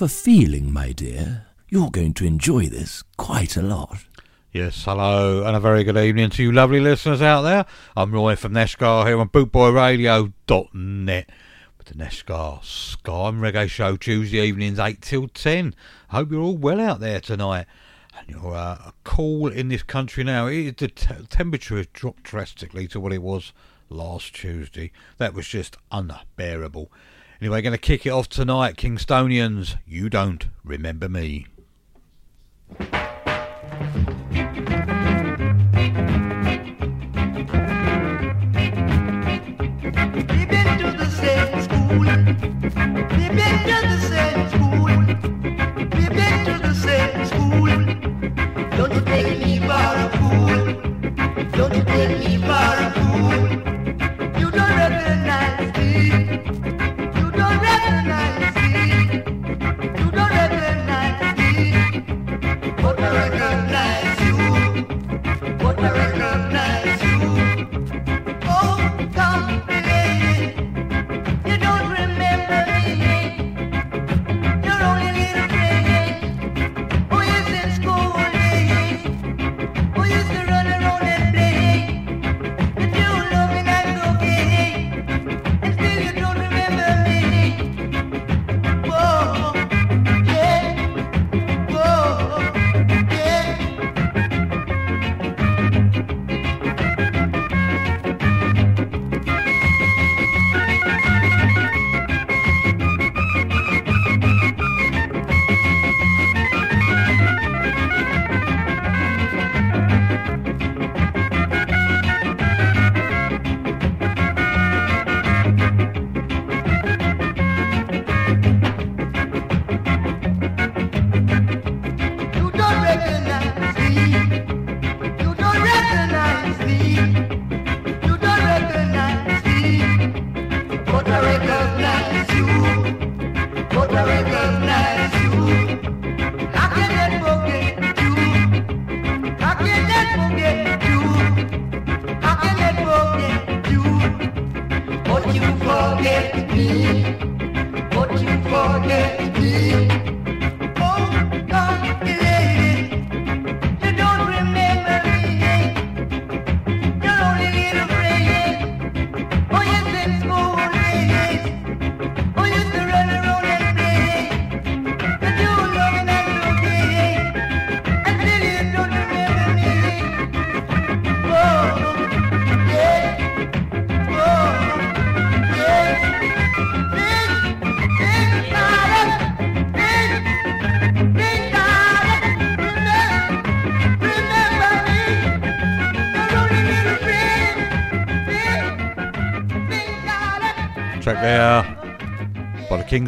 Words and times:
have 0.00 0.10
a 0.10 0.14
feeling, 0.14 0.72
my 0.72 0.92
dear, 0.92 1.44
you're 1.68 1.90
going 1.90 2.14
to 2.14 2.24
enjoy 2.24 2.66
this 2.66 3.02
quite 3.18 3.54
a 3.54 3.60
lot. 3.60 4.06
Yes, 4.50 4.82
hello, 4.82 5.44
and 5.44 5.54
a 5.54 5.60
very 5.60 5.84
good 5.84 5.98
evening 5.98 6.30
to 6.30 6.42
you 6.42 6.52
lovely 6.52 6.80
listeners 6.80 7.20
out 7.20 7.42
there. 7.42 7.66
I'm 7.94 8.10
Roy 8.10 8.34
from 8.34 8.54
Nashgar 8.54 9.06
here 9.06 9.20
on 9.20 9.28
bootboyradio.net 9.28 11.30
with 11.76 11.86
the 11.86 11.94
Nashgar 11.94 12.64
Ska 12.64 13.12
and 13.12 13.42
Reggae 13.42 13.68
Show 13.68 13.98
Tuesday 13.98 14.38
evenings 14.38 14.78
8 14.78 15.02
till 15.02 15.28
10. 15.28 15.74
I 16.08 16.16
hope 16.16 16.30
you're 16.30 16.40
all 16.40 16.56
well 16.56 16.80
out 16.80 17.00
there 17.00 17.20
tonight. 17.20 17.66
And 18.18 18.26
you're 18.26 18.54
uh, 18.54 18.92
cool 19.04 19.48
in 19.48 19.68
this 19.68 19.82
country 19.82 20.24
now. 20.24 20.46
It, 20.46 20.78
the 20.78 20.88
t- 20.88 21.26
temperature 21.28 21.76
has 21.76 21.88
dropped 21.88 22.22
drastically 22.22 22.88
to 22.88 23.00
what 23.00 23.12
it 23.12 23.20
was 23.20 23.52
last 23.90 24.34
Tuesday. 24.34 24.92
That 25.18 25.34
was 25.34 25.46
just 25.46 25.76
unbearable. 25.92 26.90
Anyway, 27.40 27.62
going 27.62 27.72
to 27.72 27.78
kick 27.78 28.04
it 28.04 28.10
off 28.10 28.28
tonight. 28.28 28.76
Kingstonians, 28.76 29.76
you 29.86 30.10
don't 30.10 30.48
remember 30.62 31.08
me. 31.08 31.46
We've 32.78 32.90
been 40.50 40.78
to 40.80 40.92
the 40.98 41.08
same 41.10 41.62
school. 41.62 41.98
We've 41.98 42.06
been 43.34 43.58
to 43.64 43.76
the 43.88 43.98
same 44.06 44.29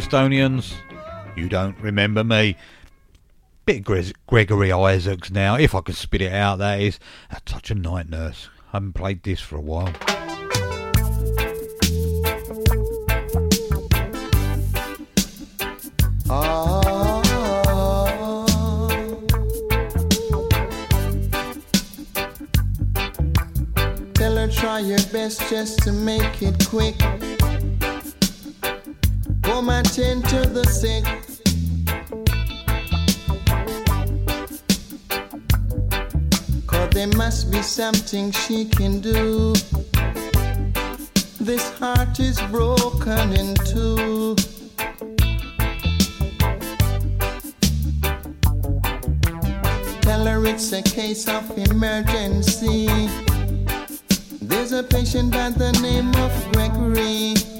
by. 0.02 0.74
You 1.36 1.48
don't 1.48 1.78
remember 1.80 2.24
me. 2.24 2.56
Bit 3.64 3.84
Gregory 4.26 4.72
Isaacs 4.72 5.30
now, 5.30 5.54
if 5.54 5.74
I 5.74 5.80
can 5.80 5.94
spit 5.94 6.20
it 6.20 6.32
out, 6.32 6.58
that 6.58 6.80
is. 6.80 6.98
A 7.30 7.40
touch 7.44 7.70
of 7.70 7.78
night 7.78 8.08
nurse. 8.08 8.48
haven't 8.72 8.94
played 8.94 9.22
this 9.22 9.40
for 9.40 9.56
a 9.56 9.60
while. 9.60 9.92
Ah. 16.28 17.22
Tell 24.14 24.36
her 24.36 24.48
try 24.48 24.80
your 24.80 24.98
best 25.12 25.48
just 25.48 25.80
to 25.80 25.92
make 25.92 26.42
it 26.42 26.66
quick. 26.68 26.96
Come 29.42 29.66
my 29.66 29.82
tend 29.82 30.24
to 30.28 30.40
the 30.46 30.64
sick. 30.64 31.04
Cause 36.66 36.90
there 36.90 37.08
must 37.08 37.50
be 37.50 37.60
something 37.62 38.30
she 38.32 38.64
can 38.64 39.00
do. 39.00 39.52
This 41.40 41.76
heart 41.78 42.20
is 42.20 42.40
broken 42.52 43.32
in 43.32 43.54
two. 43.66 44.36
Tell 50.02 50.24
her 50.24 50.46
it's 50.46 50.72
a 50.72 50.82
case 50.82 51.28
of 51.28 51.58
emergency. 51.58 52.86
There's 54.40 54.72
a 54.72 54.82
patient 54.82 55.32
by 55.32 55.50
the 55.50 55.72
name 55.82 56.14
of 56.16 56.32
Gregory. 56.52 57.51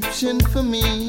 prescription 0.00 0.40
for 0.50 0.62
me. 0.62 1.05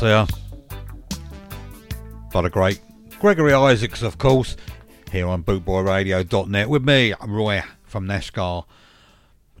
there 0.00 0.26
but 2.32 2.44
a 2.44 2.50
great 2.50 2.80
Gregory 3.18 3.52
Isaacs, 3.52 4.02
of 4.02 4.16
course, 4.16 4.56
here 5.12 5.26
on 5.26 5.44
bootboyradio.net 5.44 6.70
with 6.70 6.84
me, 6.84 7.12
Roy 7.26 7.62
from 7.82 8.06
Nashgar. 8.06 8.64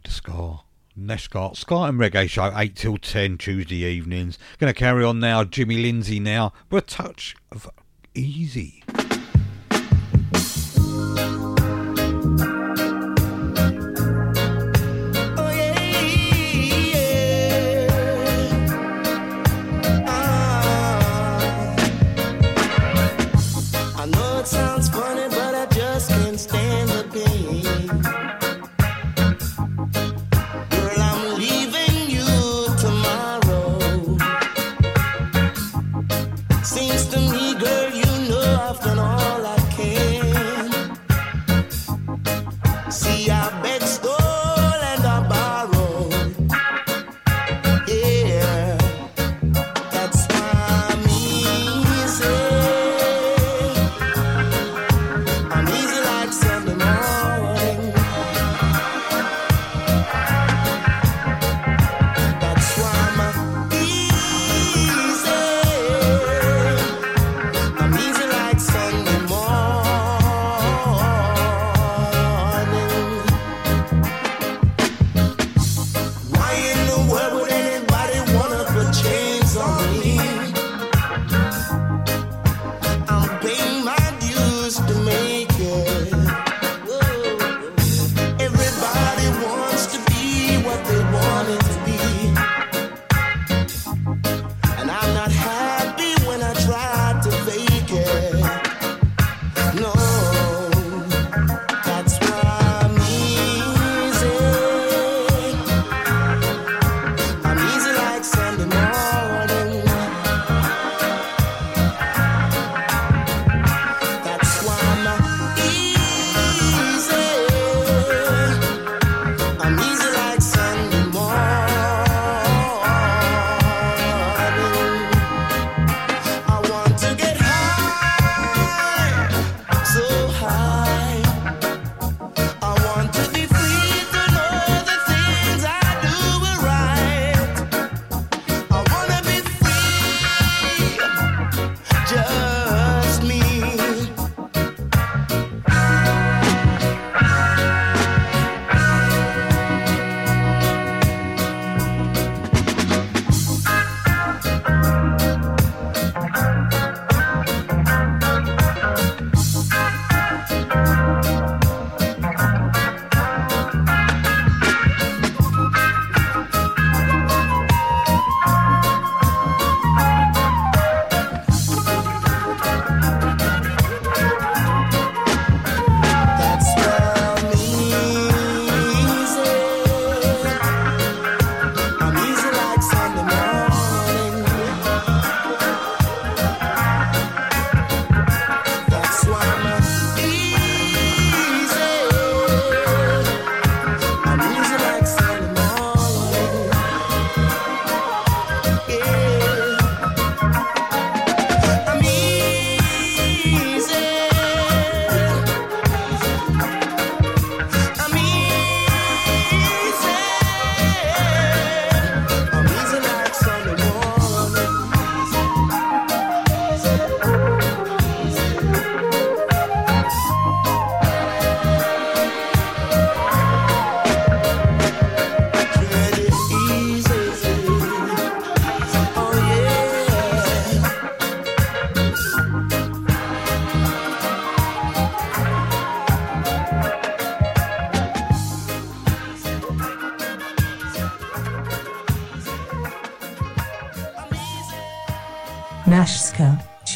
The 0.02 0.10
Scar, 0.10 0.62
NASCAR, 0.98 1.88
and 1.88 2.00
Reggae 2.00 2.30
Show, 2.30 2.50
8 2.56 2.74
till 2.74 2.96
10 2.96 3.36
Tuesday 3.36 3.84
evenings. 3.84 4.38
Going 4.58 4.72
to 4.72 4.78
carry 4.78 5.04
on 5.04 5.20
now, 5.20 5.44
Jimmy 5.44 5.76
Lindsay 5.76 6.20
now, 6.20 6.54
with 6.70 6.84
a 6.84 6.86
touch 6.86 7.36
of 7.52 7.68
easy. 8.14 8.82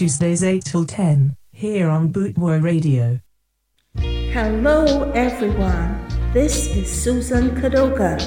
Tuesdays 0.04 0.44
8 0.44 0.61
till 0.62 0.84
10, 0.84 1.34
here 1.50 1.88
on 1.88 2.12
Bootboy 2.12 2.62
Radio. 2.62 3.20
Hello, 3.96 5.11
everyone. 5.12 6.06
This 6.34 6.66
is 6.76 6.92
Susan 6.92 7.52
Kadoga, 7.52 8.18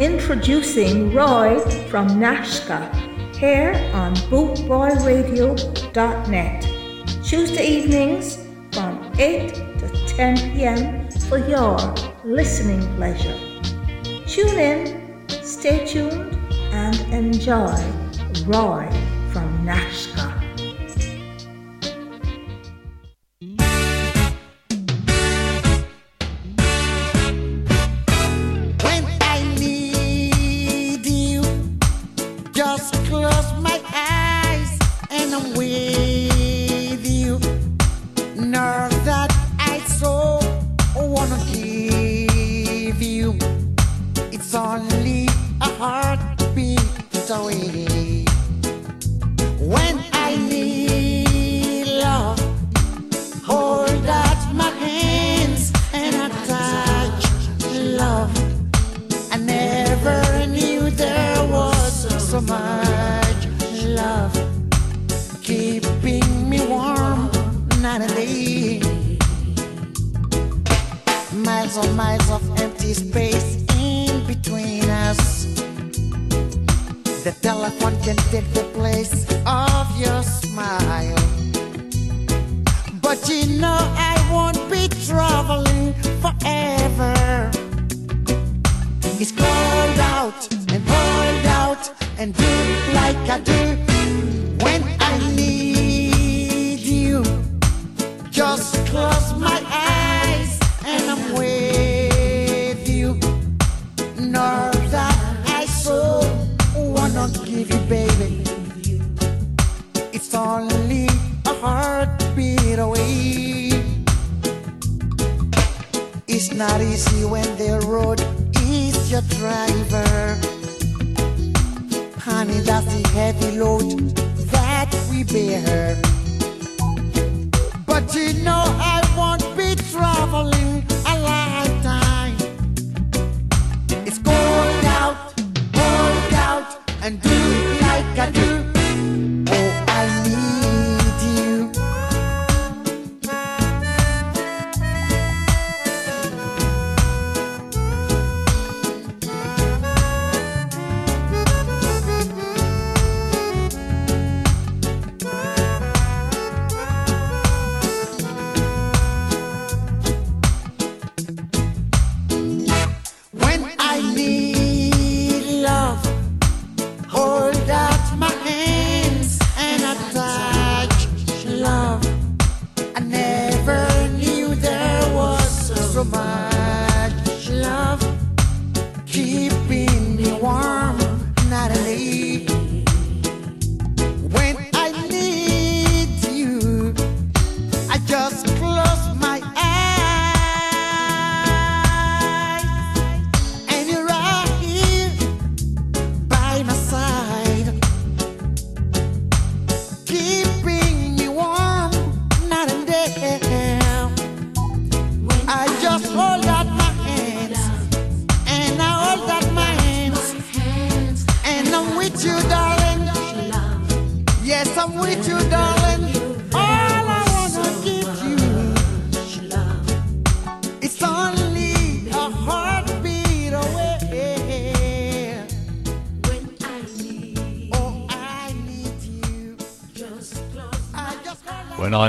introducing 0.00 1.12
Roy 1.12 1.60
from 1.90 2.08
Nashgar, 2.08 2.90
here 3.36 3.74
on 3.92 4.14
BootboyRadio.net. 4.32 6.62
Tuesday 7.22 7.66
evenings 7.66 8.38
from 8.72 9.12
8 9.18 9.54
to 9.80 10.06
10 10.06 10.54
p.m. 10.54 11.10
for 11.28 11.36
your 11.36 11.76
listening 12.24 12.80
pleasure. 12.96 13.38
Tune 14.26 14.58
in, 14.58 15.28
stay 15.28 15.84
tuned, 15.84 16.34
and 16.72 16.98
enjoy 17.12 17.76
Roy. 18.46 18.88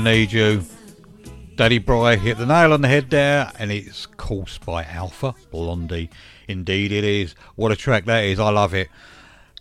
Need 0.05 0.33
You. 0.33 0.63
Daddy 1.55 1.79
Bry 1.79 2.15
hit 2.15 2.37
the 2.37 2.45
nail 2.45 2.73
on 2.73 2.81
the 2.81 2.87
head 2.87 3.09
there, 3.09 3.51
and 3.57 3.71
it's 3.71 4.05
course 4.05 4.59
by 4.59 4.83
Alpha 4.83 5.33
Blondy. 5.49 6.11
Indeed, 6.47 6.91
it 6.91 7.03
is. 7.03 7.33
What 7.55 7.71
a 7.71 7.75
track 7.75 8.05
that 8.05 8.23
is! 8.23 8.39
I 8.39 8.51
love 8.51 8.75
it. 8.75 8.89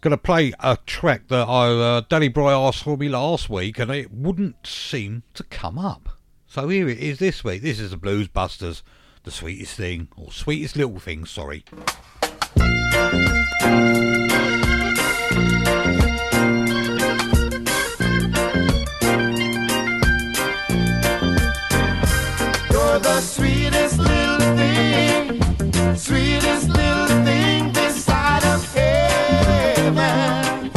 Gonna 0.03 0.19
play 0.19 0.53
a 0.61 0.77
track 0.85 1.29
that 1.29 1.49
I, 1.49 1.69
uh, 1.69 2.03
Daddy 2.11 2.29
Bry 2.29 2.53
asked 2.53 2.83
for 2.83 2.99
me 2.99 3.09
last 3.09 3.49
week, 3.49 3.79
and 3.79 3.91
it 3.91 4.13
wouldn't 4.13 4.67
seem 4.67 5.23
to 5.33 5.45
come 5.45 5.79
up. 5.79 6.11
So 6.47 6.69
here 6.69 6.91
it 6.91 6.99
is 6.99 7.19
this 7.21 7.43
week. 7.43 7.63
This 7.63 7.81
is 7.81 7.93
the 7.93 7.97
Blues 7.97 8.29
Busters, 8.29 8.83
the 9.23 9.31
sweetest 9.31 9.79
thing, 9.79 10.09
or 10.15 10.31
sweetest 10.31 10.77
little 10.77 10.99
thing. 10.99 11.25
Sorry. 11.25 11.65
sweetest 23.25 23.99
little 23.99 24.39
thing, 24.57 25.43
sweetest 25.97 26.69
little 26.69 27.07
thing 27.25 27.73
this 27.73 28.05
side 28.05 28.45
of 28.45 28.75
heaven. 28.75 30.71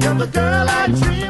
You're 0.00 0.14
the 0.14 0.30
girl 0.32 0.66
I 0.68 0.88
dream. 0.88 1.25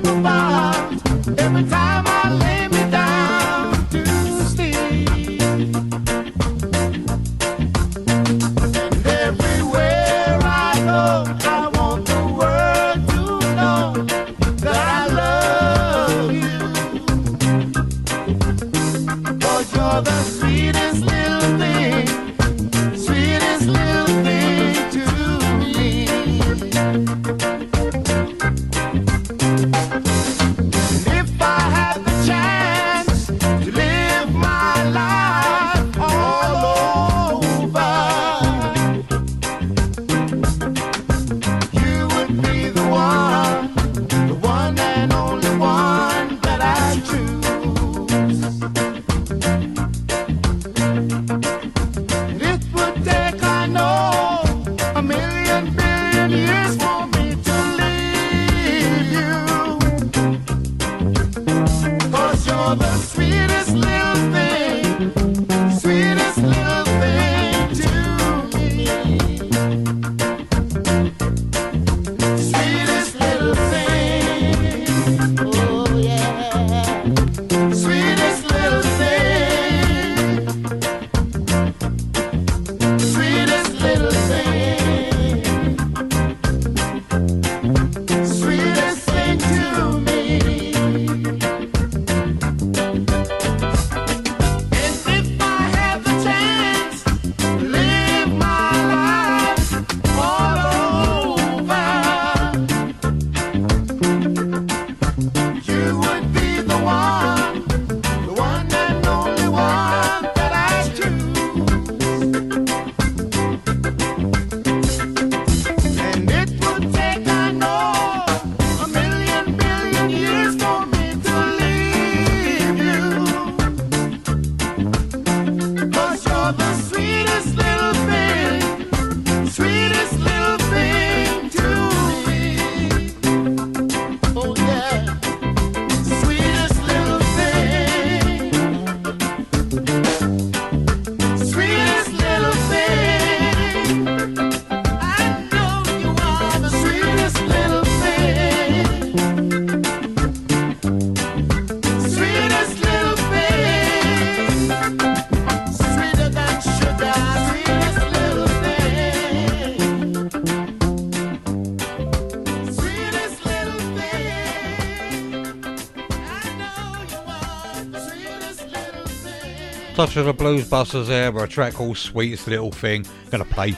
Touch 169.97 170.19
of 170.19 170.27
the 170.27 170.35
Blues 170.35 170.69
Busters 170.69 171.09
there 171.09 171.33
with 171.33 171.45
a 171.45 171.49
track 171.49 171.73
called 171.73 171.97
Sweetest 171.97 172.49
Little 172.49 172.71
Thing. 172.71 173.07
Gonna 173.31 173.47
play 173.47 173.75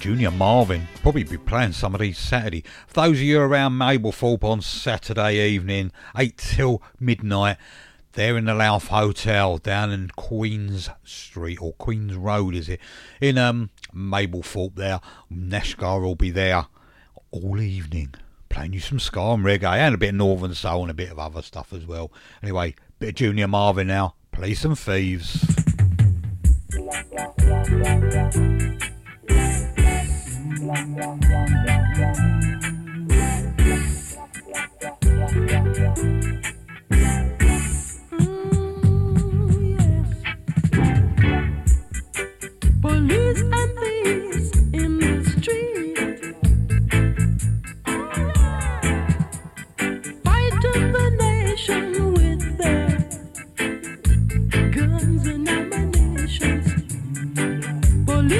Junior 0.00 0.32
Marvin. 0.32 0.88
Probably 1.00 1.22
be 1.22 1.36
playing 1.36 1.70
some 1.70 1.94
of 1.94 2.00
these 2.00 2.18
Saturday. 2.18 2.64
For 2.88 3.02
those 3.02 3.18
of 3.18 3.22
you 3.22 3.40
around 3.40 3.74
Mablethorpe 3.74 4.42
on 4.42 4.62
Saturday 4.62 5.48
evening, 5.50 5.92
8 6.18 6.36
till 6.36 6.82
midnight, 6.98 7.58
they're 8.14 8.36
in 8.36 8.46
the 8.46 8.54
Louth 8.54 8.88
Hotel 8.88 9.58
down 9.58 9.92
in 9.92 10.10
Queens 10.16 10.90
Street 11.04 11.62
or 11.62 11.74
Queens 11.74 12.16
Road, 12.16 12.56
is 12.56 12.68
it? 12.68 12.80
In 13.20 13.38
um 13.38 13.70
Mablethorpe 13.94 14.74
there. 14.74 15.00
Nashgar 15.32 16.02
will 16.02 16.16
be 16.16 16.32
there 16.32 16.66
all 17.30 17.60
evening. 17.60 18.12
Playing 18.48 18.72
you 18.72 18.80
some 18.80 18.98
ska 18.98 19.20
and 19.20 19.44
reggae 19.44 19.76
and 19.76 19.94
a 19.94 19.98
bit 19.98 20.08
of 20.08 20.16
Northern 20.16 20.54
Soul 20.54 20.82
and 20.82 20.90
a 20.90 20.94
bit 20.94 21.12
of 21.12 21.20
other 21.20 21.42
stuff 21.42 21.72
as 21.72 21.86
well. 21.86 22.10
Anyway, 22.42 22.74
bit 22.98 23.10
of 23.10 23.14
Junior 23.14 23.46
Marvin 23.46 23.86
now. 23.86 24.16
Play 24.34 24.54
some 24.54 24.74
thieves. 24.74 25.46
Police 42.82 43.40
and 43.40 43.70
thieves 43.78 44.23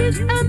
Police 0.04 0.20
and 0.20 0.43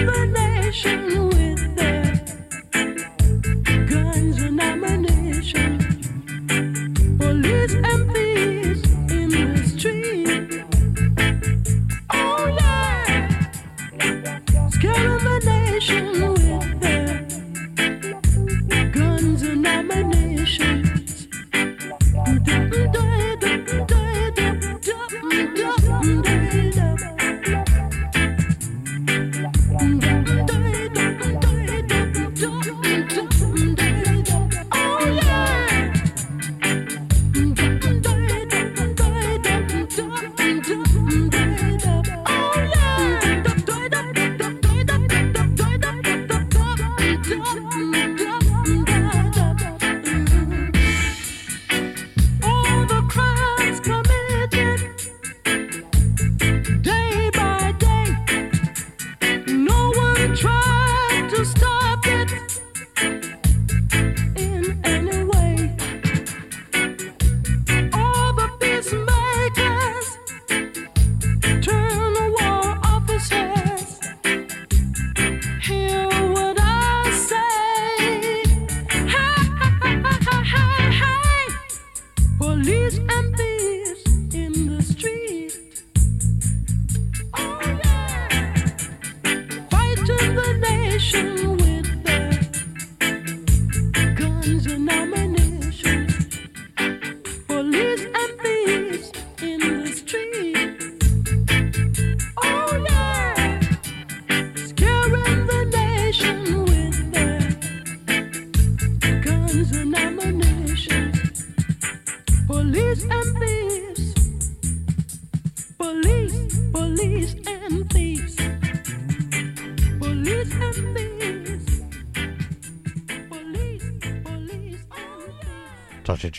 Fighting 0.00 1.29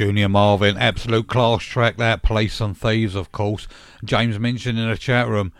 Junior 0.01 0.29
Marvin, 0.29 0.77
absolute 0.77 1.27
class 1.27 1.61
track 1.61 1.97
that. 1.97 2.23
Police 2.23 2.59
and 2.59 2.75
Thieves, 2.75 3.13
of 3.13 3.31
course. 3.31 3.67
James 4.03 4.39
mentioned 4.39 4.79
in 4.79 4.89
the 4.89 4.97
chat 4.97 5.27
room, 5.27 5.53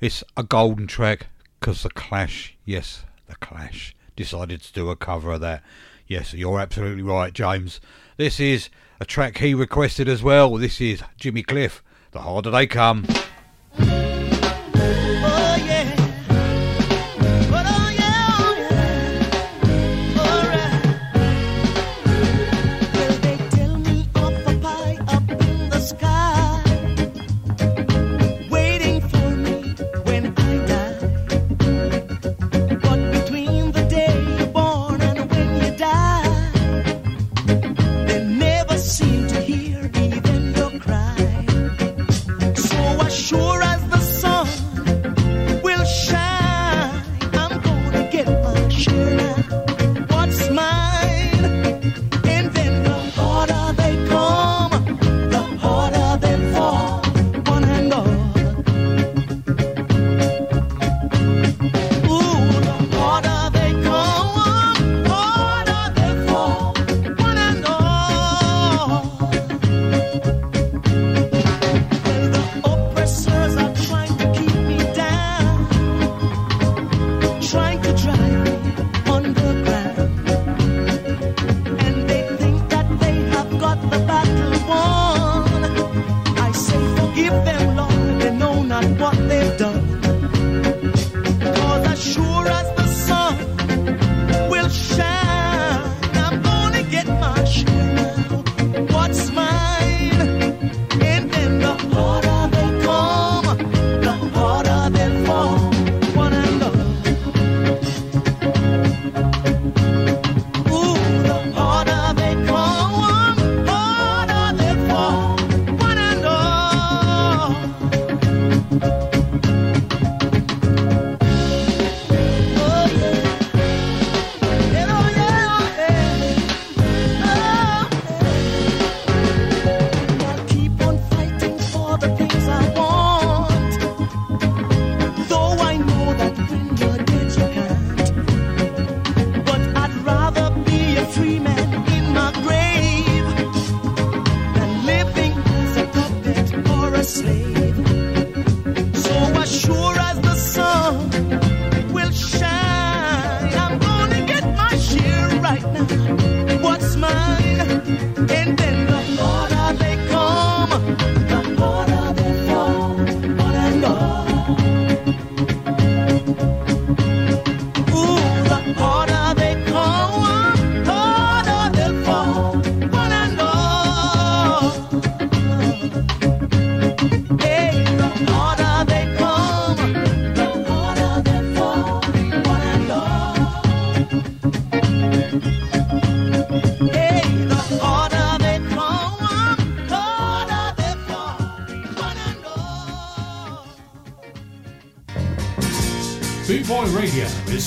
it's 0.00 0.24
a 0.34 0.42
golden 0.42 0.86
track 0.86 1.26
because 1.60 1.82
the 1.82 1.90
Clash, 1.90 2.56
yes, 2.64 3.04
the 3.26 3.36
Clash, 3.36 3.94
decided 4.16 4.62
to 4.62 4.72
do 4.72 4.88
a 4.88 4.96
cover 4.96 5.32
of 5.32 5.42
that. 5.42 5.62
Yes, 6.06 6.32
you're 6.32 6.58
absolutely 6.58 7.02
right, 7.02 7.34
James. 7.34 7.82
This 8.16 8.40
is 8.40 8.70
a 8.98 9.04
track 9.04 9.36
he 9.36 9.52
requested 9.52 10.08
as 10.08 10.22
well. 10.22 10.56
This 10.56 10.80
is 10.80 11.02
Jimmy 11.18 11.42
Cliff. 11.42 11.82
The 12.12 12.20
harder 12.20 12.50
they 12.50 12.66
come. 12.66 13.06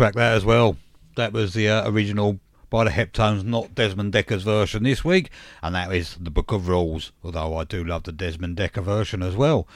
track 0.00 0.14
that 0.14 0.32
as 0.32 0.46
well. 0.46 0.78
That 1.16 1.34
was 1.34 1.52
the 1.52 1.68
uh, 1.68 1.90
original 1.90 2.40
by 2.70 2.84
the 2.84 2.90
Heptones, 2.90 3.44
not 3.44 3.74
Desmond 3.74 4.14
Dekker's 4.14 4.44
version 4.44 4.82
this 4.82 5.04
week, 5.04 5.28
and 5.62 5.74
that 5.74 5.92
is 5.92 6.16
the 6.18 6.30
Book 6.30 6.52
of 6.52 6.68
Rules. 6.68 7.12
Although 7.22 7.58
I 7.58 7.64
do 7.64 7.84
love 7.84 8.04
the 8.04 8.12
Desmond 8.12 8.56
Decker 8.56 8.80
version 8.80 9.22
as 9.22 9.36
well. 9.36 9.68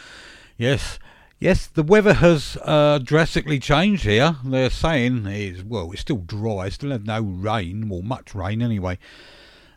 Yes, 0.56 0.98
yes, 1.38 1.66
the 1.66 1.82
weather 1.82 2.14
has 2.14 2.56
uh, 2.62 3.00
drastically 3.02 3.58
changed 3.58 4.04
here. 4.04 4.36
They're 4.42 4.70
saying 4.70 5.26
it's 5.26 5.62
well, 5.62 5.92
it's 5.92 6.00
still 6.00 6.24
dry, 6.26 6.70
still 6.70 6.92
have 6.92 7.04
no 7.04 7.20
rain, 7.20 7.90
well, 7.90 8.00
much 8.00 8.34
rain 8.34 8.62
anyway, 8.62 8.96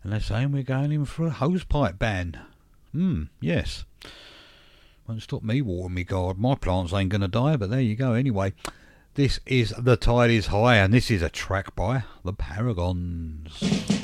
and 0.01 0.13
they're 0.13 0.21
saying 0.21 0.53
we're 0.53 0.63
going 0.63 0.93
in 0.93 1.03
for 1.03 1.27
a 1.27 1.31
hosepipe 1.31 1.99
ban. 1.99 2.39
Hmm, 2.93 3.23
yes. 3.41 3.83
Won't 5.09 5.23
stop 5.23 5.43
me 5.43 5.61
watering 5.61 5.95
my 5.95 6.03
garden. 6.03 6.41
My 6.41 6.55
plants 6.55 6.93
ain't 6.93 7.09
going 7.09 7.19
to 7.19 7.27
die, 7.27 7.57
but 7.57 7.69
there 7.69 7.81
you 7.81 7.95
go. 7.97 8.13
Anyway, 8.13 8.53
this 9.17 9.39
is 9.47 9.73
The 9.75 9.97
Tide 9.97 10.29
is 10.29 10.45
High, 10.47 10.75
and 10.75 10.93
this 10.93 11.09
is 11.09 11.23
a 11.23 11.29
track 11.29 11.75
by 11.75 12.03
The 12.23 12.33
Paragons. 12.33 13.96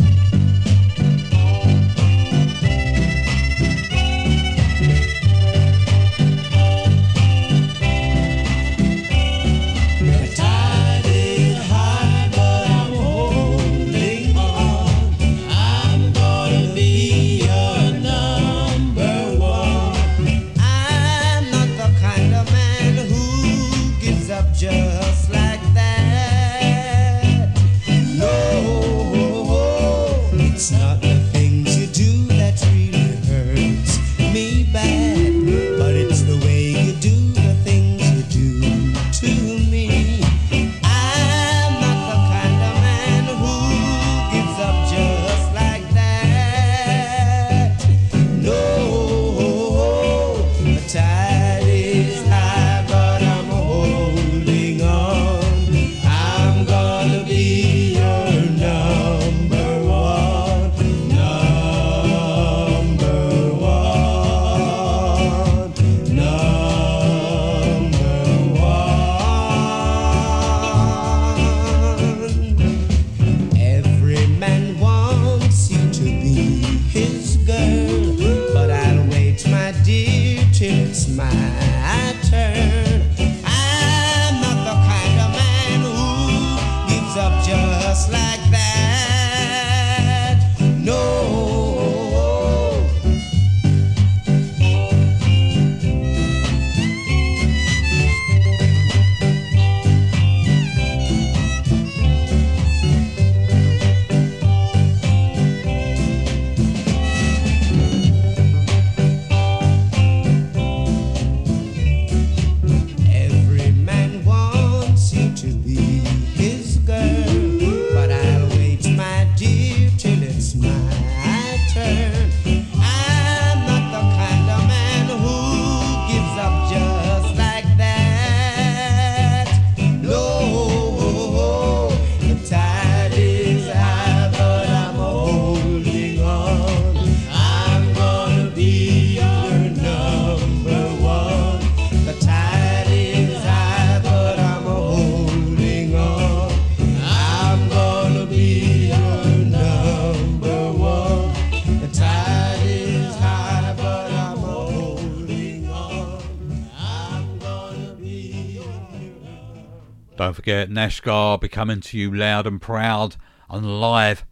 Forget, 160.44 160.70
Nashgar 160.70 161.40
be 161.40 161.48
coming 161.48 161.80
to 161.80 161.98
you 161.98 162.14
loud 162.14 162.46
and 162.46 162.62
proud 162.62 163.16
and 163.50 163.80
live 163.80 164.26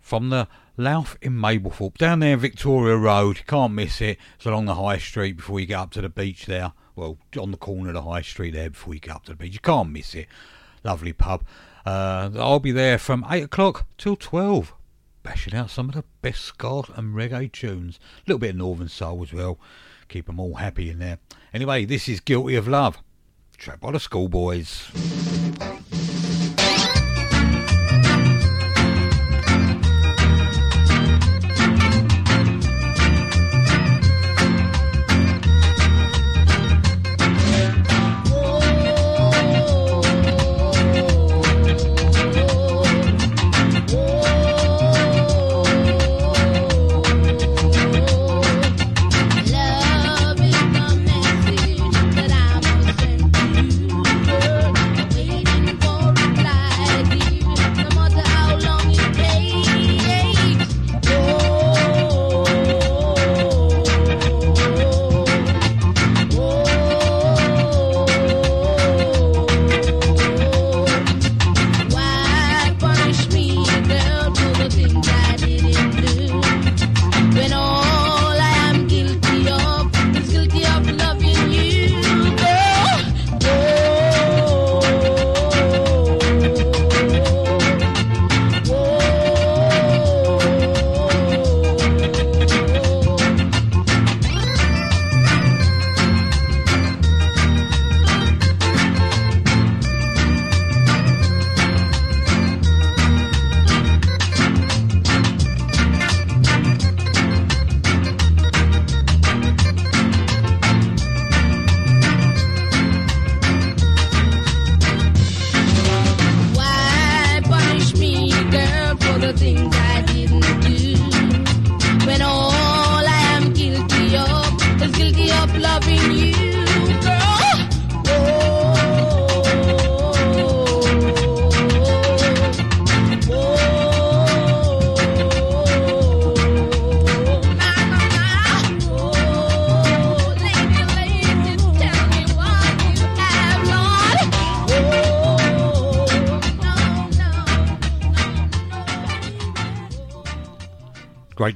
from 0.00 0.30
the 0.30 0.48
Louth 0.78 1.18
in 1.20 1.34
Mablethorpe, 1.34 1.98
down 1.98 2.20
there 2.20 2.38
Victoria 2.38 2.96
Road. 2.96 3.36
You 3.36 3.44
can't 3.46 3.74
miss 3.74 4.00
it. 4.00 4.16
It's 4.36 4.46
along 4.46 4.64
the 4.64 4.76
high 4.76 4.96
street 4.96 5.36
before 5.36 5.60
you 5.60 5.66
get 5.66 5.78
up 5.78 5.90
to 5.90 6.00
the 6.00 6.08
beach 6.08 6.46
there. 6.46 6.72
Well, 6.96 7.18
on 7.38 7.50
the 7.50 7.58
corner 7.58 7.90
of 7.90 7.94
the 7.94 8.00
high 8.00 8.22
street 8.22 8.54
there 8.54 8.70
before 8.70 8.94
you 8.94 9.00
get 9.00 9.16
up 9.16 9.24
to 9.24 9.32
the 9.32 9.36
beach. 9.36 9.52
You 9.52 9.60
can't 9.60 9.90
miss 9.90 10.14
it. 10.14 10.28
Lovely 10.82 11.12
pub. 11.12 11.44
Uh, 11.84 12.30
I'll 12.36 12.58
be 12.58 12.72
there 12.72 12.96
from 12.96 13.26
8 13.28 13.42
o'clock 13.42 13.86
till 13.98 14.16
12, 14.16 14.72
bashing 15.22 15.54
out 15.54 15.68
some 15.68 15.90
of 15.90 15.94
the 15.94 16.04
best 16.22 16.40
ska 16.40 16.84
and 16.96 17.14
reggae 17.14 17.52
tunes. 17.52 18.00
A 18.20 18.30
little 18.30 18.38
bit 18.38 18.50
of 18.52 18.56
Northern 18.56 18.88
Soul 18.88 19.22
as 19.22 19.34
well. 19.34 19.58
Keep 20.08 20.24
them 20.24 20.40
all 20.40 20.54
happy 20.54 20.88
in 20.88 21.00
there. 21.00 21.18
Anyway, 21.52 21.84
this 21.84 22.08
is 22.08 22.20
Guilty 22.20 22.54
of 22.54 22.66
Love. 22.66 22.96
Track 23.60 23.78
by 23.78 23.90
the 23.90 24.00
Schoolboys. 24.00 24.88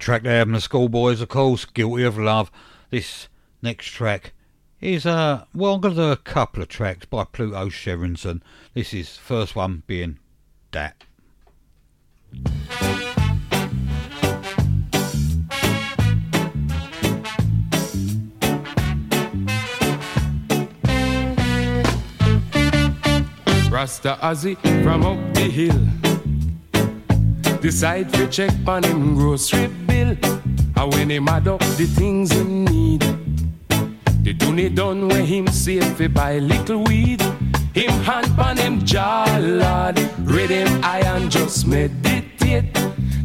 Track 0.05 0.23
there 0.23 0.45
from 0.45 0.53
the 0.53 0.61
Schoolboys, 0.61 1.23
of 1.23 1.31
course. 1.31 1.65
Guilty 1.65 2.03
of 2.03 2.19
Love. 2.19 2.51
This 2.91 3.29
next 3.63 3.87
track 3.87 4.35
is 4.79 5.07
uh 5.07 5.47
well, 5.55 5.77
I'm 5.77 5.81
gonna 5.81 5.95
do 5.95 6.11
a 6.11 6.17
couple 6.19 6.63
of 6.63 6.69
tracks 6.69 7.07
by 7.07 7.25
Pluto 7.25 7.71
Shervington. 7.71 8.43
This 8.75 8.93
is 8.93 9.17
first 9.17 9.57
one 9.57 9.83
being 9.87 10.19
that. 10.73 11.05
Rasta 23.71 24.19
Ozzy 24.21 24.61
from 24.85 25.03
up 25.07 25.35
the 25.35 25.49
hill. 25.49 26.04
Decide 27.65 28.12
to 28.12 28.29
check 28.29 28.53
on 28.67 28.85
him 28.85 29.15
grocery 29.15 29.69
bill. 29.69 30.15
And 30.77 30.93
when 30.93 31.09
him 31.11 31.29
add 31.29 31.49
up 31.49 31.61
the 31.79 31.87
things 31.87 32.31
him 32.31 32.67
need, 32.67 33.01
the 34.23 34.35
donny 34.35 34.69
done 34.69 35.09
where 35.09 35.25
him 35.25 35.47
save 35.49 35.87
fi 35.97 36.09
buy 36.09 36.41
little 36.41 36.85
weed. 36.85 37.23
Him 37.73 37.91
hand 38.05 38.27
pan 38.37 38.59
him 38.59 38.85
jaw, 38.85 39.25
lord. 39.41 39.99
Read 40.29 40.51
him 40.51 40.85
and 40.85 41.31
just 41.31 41.67
meditate. 41.67 42.71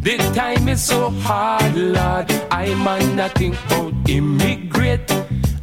The 0.03 0.15
time 0.33 0.69
is 0.69 0.81
so 0.81 1.09
hard, 1.09 1.75
lord. 1.75 2.31
I 2.49 2.73
man 2.75 3.17
nothing 3.17 3.57
about 3.65 4.09
immigrate. 4.09 5.11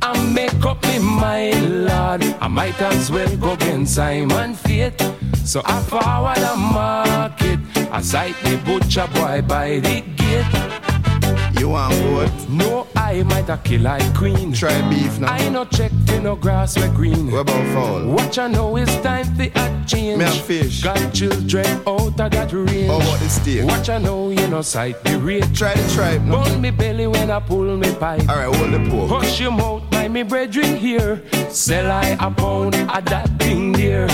I 0.02 0.32
make 0.34 0.62
up 0.66 0.82
my 0.82 0.98
mind, 0.98 1.86
Lord. 1.86 2.22
I 2.42 2.48
might 2.48 2.78
as 2.82 3.10
well 3.10 3.34
go 3.38 3.52
against 3.52 3.94
Simon 3.94 4.52
Fate. 4.52 5.00
So 5.46 5.62
I 5.64 5.80
forward 5.80 6.36
the 6.36 6.56
market. 6.56 7.75
I 7.90 8.00
sight 8.02 8.34
the 8.42 8.56
butcher 8.64 9.06
boy 9.14 9.42
by 9.46 9.80
the 9.80 10.02
gate. 10.16 11.60
You 11.60 11.70
want 11.70 11.94
what? 12.12 12.48
No, 12.50 12.86
I 12.94 13.22
might 13.22 13.48
a 13.48 13.56
kill 13.56 13.82
like 13.82 14.14
queen. 14.14 14.52
Try 14.52 14.88
beef 14.90 15.18
now. 15.18 15.32
I 15.32 15.48
no 15.48 15.64
check 15.64 15.90
for 16.06 16.20
no 16.20 16.36
grass 16.36 16.76
where 16.76 16.92
green. 16.92 17.30
What 17.30 17.40
about 17.40 17.66
fowl? 17.74 18.06
Watch 18.06 18.38
I 18.38 18.48
know 18.48 18.76
it's 18.76 18.94
time 19.00 19.24
for 19.34 19.44
a 19.44 19.84
change. 19.86 20.18
Me 20.18 20.24
and 20.24 20.34
fish. 20.34 20.82
Got 20.82 21.14
children 21.14 21.66
out 21.86 22.08
of 22.08 22.16
that 22.16 22.52
range. 22.52 22.90
Oh, 22.90 22.98
How 23.00 23.08
about 23.08 23.20
the 23.20 23.28
steak? 23.28 23.64
Watch 23.64 23.88
I 23.88 23.98
know 23.98 24.30
you 24.30 24.46
no 24.48 24.60
sight 24.60 25.02
the 25.04 25.18
rate. 25.18 25.54
Try 25.54 25.74
the 25.74 25.94
tripe 25.94 26.20
now. 26.22 26.44
Burn 26.44 26.60
me 26.60 26.70
belly 26.70 27.06
when 27.06 27.30
I 27.30 27.40
pull 27.40 27.76
me 27.76 27.90
pipe. 27.94 28.28
Alright, 28.28 28.54
hold 28.54 28.72
the 28.72 28.90
pork. 28.90 29.10
Hush 29.10 29.40
your 29.40 29.52
mouth 29.52 29.88
by 29.90 30.08
me 30.08 30.22
brethren 30.22 30.76
here. 30.76 31.22
Sell 31.48 31.90
I 31.90 32.18
a 32.20 32.30
pound 32.30 32.74
of 32.74 33.04
that 33.06 33.30
thing 33.38 33.72
there. 33.72 34.08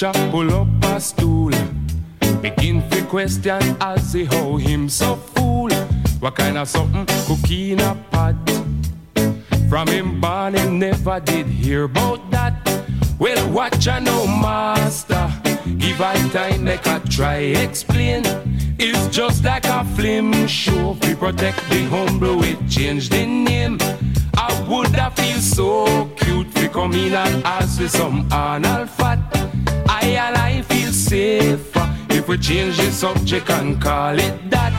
The 0.00 0.12
butcher 0.12 0.30
pull 0.30 0.52
up 0.54 0.84
a 0.84 1.00
stool. 1.00 1.52
Begin 2.40 2.88
to 2.90 3.04
question 3.06 3.76
as 3.80 4.12
he 4.12 4.24
how 4.24 4.56
him 4.56 4.88
so 4.88 5.16
fool. 5.16 5.70
What 6.20 6.36
kind 6.36 6.58
of 6.58 6.68
something 6.68 7.06
cooking 7.26 7.72
in 7.72 7.80
a 7.80 7.94
pot? 8.10 8.34
From 9.68 9.88
him 9.88 10.20
born 10.20 10.78
never 10.78 11.20
did 11.20 11.46
hear 11.46 11.84
about 11.84 12.30
that. 12.30 12.54
Well, 13.18 13.50
watch 13.50 13.88
I 13.88 13.98
know 13.98 14.26
master. 14.26 15.30
Give 15.78 16.00
I 16.00 16.14
time 16.30 16.64
make 16.64 16.86
I 16.86 16.98
try 17.00 17.36
explain. 17.36 18.22
It's 18.78 19.14
just 19.14 19.44
like 19.44 19.66
a 19.66 19.84
film 19.96 20.46
show. 20.46 20.96
We 21.02 21.14
protect 21.14 21.58
the 21.68 21.84
humble, 21.84 22.36
we 22.36 22.56
change 22.68 23.10
the 23.10 23.26
name. 23.26 23.78
I 24.36 24.66
would 24.68 24.88
have 24.96 25.14
feel 25.14 25.38
so 25.38 26.06
cute 26.16 26.54
to 26.54 26.68
come 26.70 26.94
in 26.94 27.14
and 27.14 27.44
ask 27.44 27.80
for 27.80 27.88
some 27.88 28.26
anal 28.32 28.86
fat. 28.86 29.49
I 30.02 30.06
and 30.06 30.36
I 30.36 30.62
feel 30.62 30.92
safer 30.92 31.96
if 32.08 32.28
we 32.28 32.38
change 32.38 32.78
the 32.78 32.90
subject 32.90 33.50
and 33.50 33.80
call 33.80 34.18
it 34.18 34.50
that. 34.50 34.72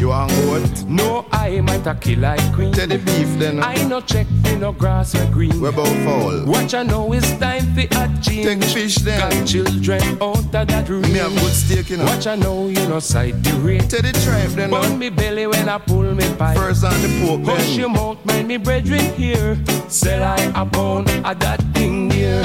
You 0.00 0.08
want 0.08 0.32
goat? 0.32 0.84
No, 0.86 1.24
I 1.32 1.60
might 1.60 1.86
a 1.86 1.94
kill 1.94 2.18
like 2.18 2.52
queen. 2.52 2.72
Tell 2.72 2.86
the 2.86 2.98
beef 2.98 3.38
then. 3.38 3.62
I 3.62 3.74
no 3.88 4.02
check 4.02 4.26
for 4.44 4.56
no 4.56 4.72
grass 4.72 5.14
or 5.14 5.24
green. 5.32 5.58
What 5.60 5.72
about 5.72 5.86
fowl? 6.04 6.44
Watch 6.44 6.74
I 6.74 6.82
know 6.82 7.10
it's 7.14 7.30
time 7.38 7.74
for 7.74 7.80
a 7.80 8.20
change. 8.20 8.46
Take 8.46 8.64
fish 8.64 8.96
then. 8.96 9.18
Got 9.18 9.46
children 9.46 10.02
out 10.20 10.36
of 10.36 10.68
that 10.68 10.88
room. 10.90 11.02
Me 11.02 11.20
have 11.20 11.32
good 11.32 11.54
steak, 11.54 11.88
you 11.88 11.96
know. 11.96 12.04
Watch 12.04 12.26
I 12.26 12.34
know 12.36 12.68
you 12.68 12.86
no 12.86 12.98
sight 12.98 13.42
the 13.42 13.52
rate. 13.60 13.88
Tell 13.88 14.02
the 14.02 14.12
tripe 14.24 14.50
then. 14.50 14.70
Burn 14.70 14.98
me 14.98 15.08
belly 15.08 15.46
when 15.46 15.68
I 15.68 15.78
pull 15.78 16.14
me 16.14 16.24
pipe. 16.36 16.58
First 16.58 16.84
on 16.84 17.00
the 17.00 17.24
pork 17.24 17.40
Hush 17.46 17.68
then. 17.68 17.80
your 17.80 17.88
mouth, 17.88 18.22
mind 18.26 18.48
me 18.48 18.58
brethren 18.58 19.14
here. 19.14 19.56
Sell 19.88 20.22
I 20.22 20.36
a 20.54 20.66
pound 20.66 21.08
of 21.08 21.38
that 21.38 21.62
thing 21.72 22.08
there. 22.10 22.44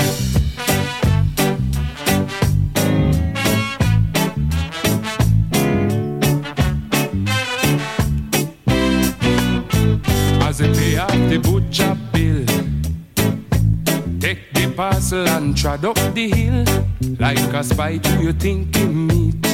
Parcel 14.80 15.28
and 15.28 15.58
trod 15.58 15.84
up 15.84 15.98
the 16.14 16.30
hill 16.30 16.64
like 17.20 17.38
a 17.54 17.62
spy 17.62 17.98
to 17.98 18.24
your 18.24 18.32
thinking 18.32 19.08
meet. 19.08 19.46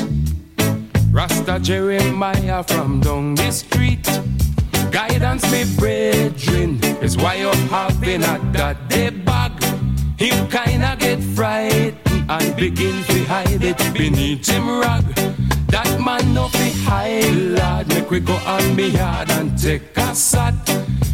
Rasta 1.12 1.60
Jeremiah 1.60 2.62
from 2.62 3.00
down 3.00 3.34
the 3.34 3.50
street. 3.50 4.06
Guidance, 4.92 5.52
me 5.52 5.64
brethren, 5.80 6.80
is 7.02 7.18
why 7.18 7.34
you're 7.42 7.64
having 7.74 8.22
a 8.22 8.38
that 8.54 8.78
day 8.88 9.10
bag. 9.10 9.54
Him 10.16 10.48
kinda 10.48 10.96
get 11.00 11.24
frightened 11.34 11.98
and 12.30 12.56
begin 12.56 12.96
to 13.06 13.24
hide 13.24 13.64
it 13.64 13.82
beneath 13.96 14.46
him 14.48 14.80
rag. 14.80 15.06
That 15.74 15.90
man 16.06 16.36
no 16.36 16.50
fi 16.50 16.70
high 16.88 17.32
lad, 17.58 17.88
make 17.88 18.12
we 18.12 18.20
go 18.20 18.36
on 18.46 18.76
me 18.76 18.90
yard 18.90 19.32
and 19.32 19.58
take 19.58 19.98
a 19.98 20.14
sat. 20.14 20.54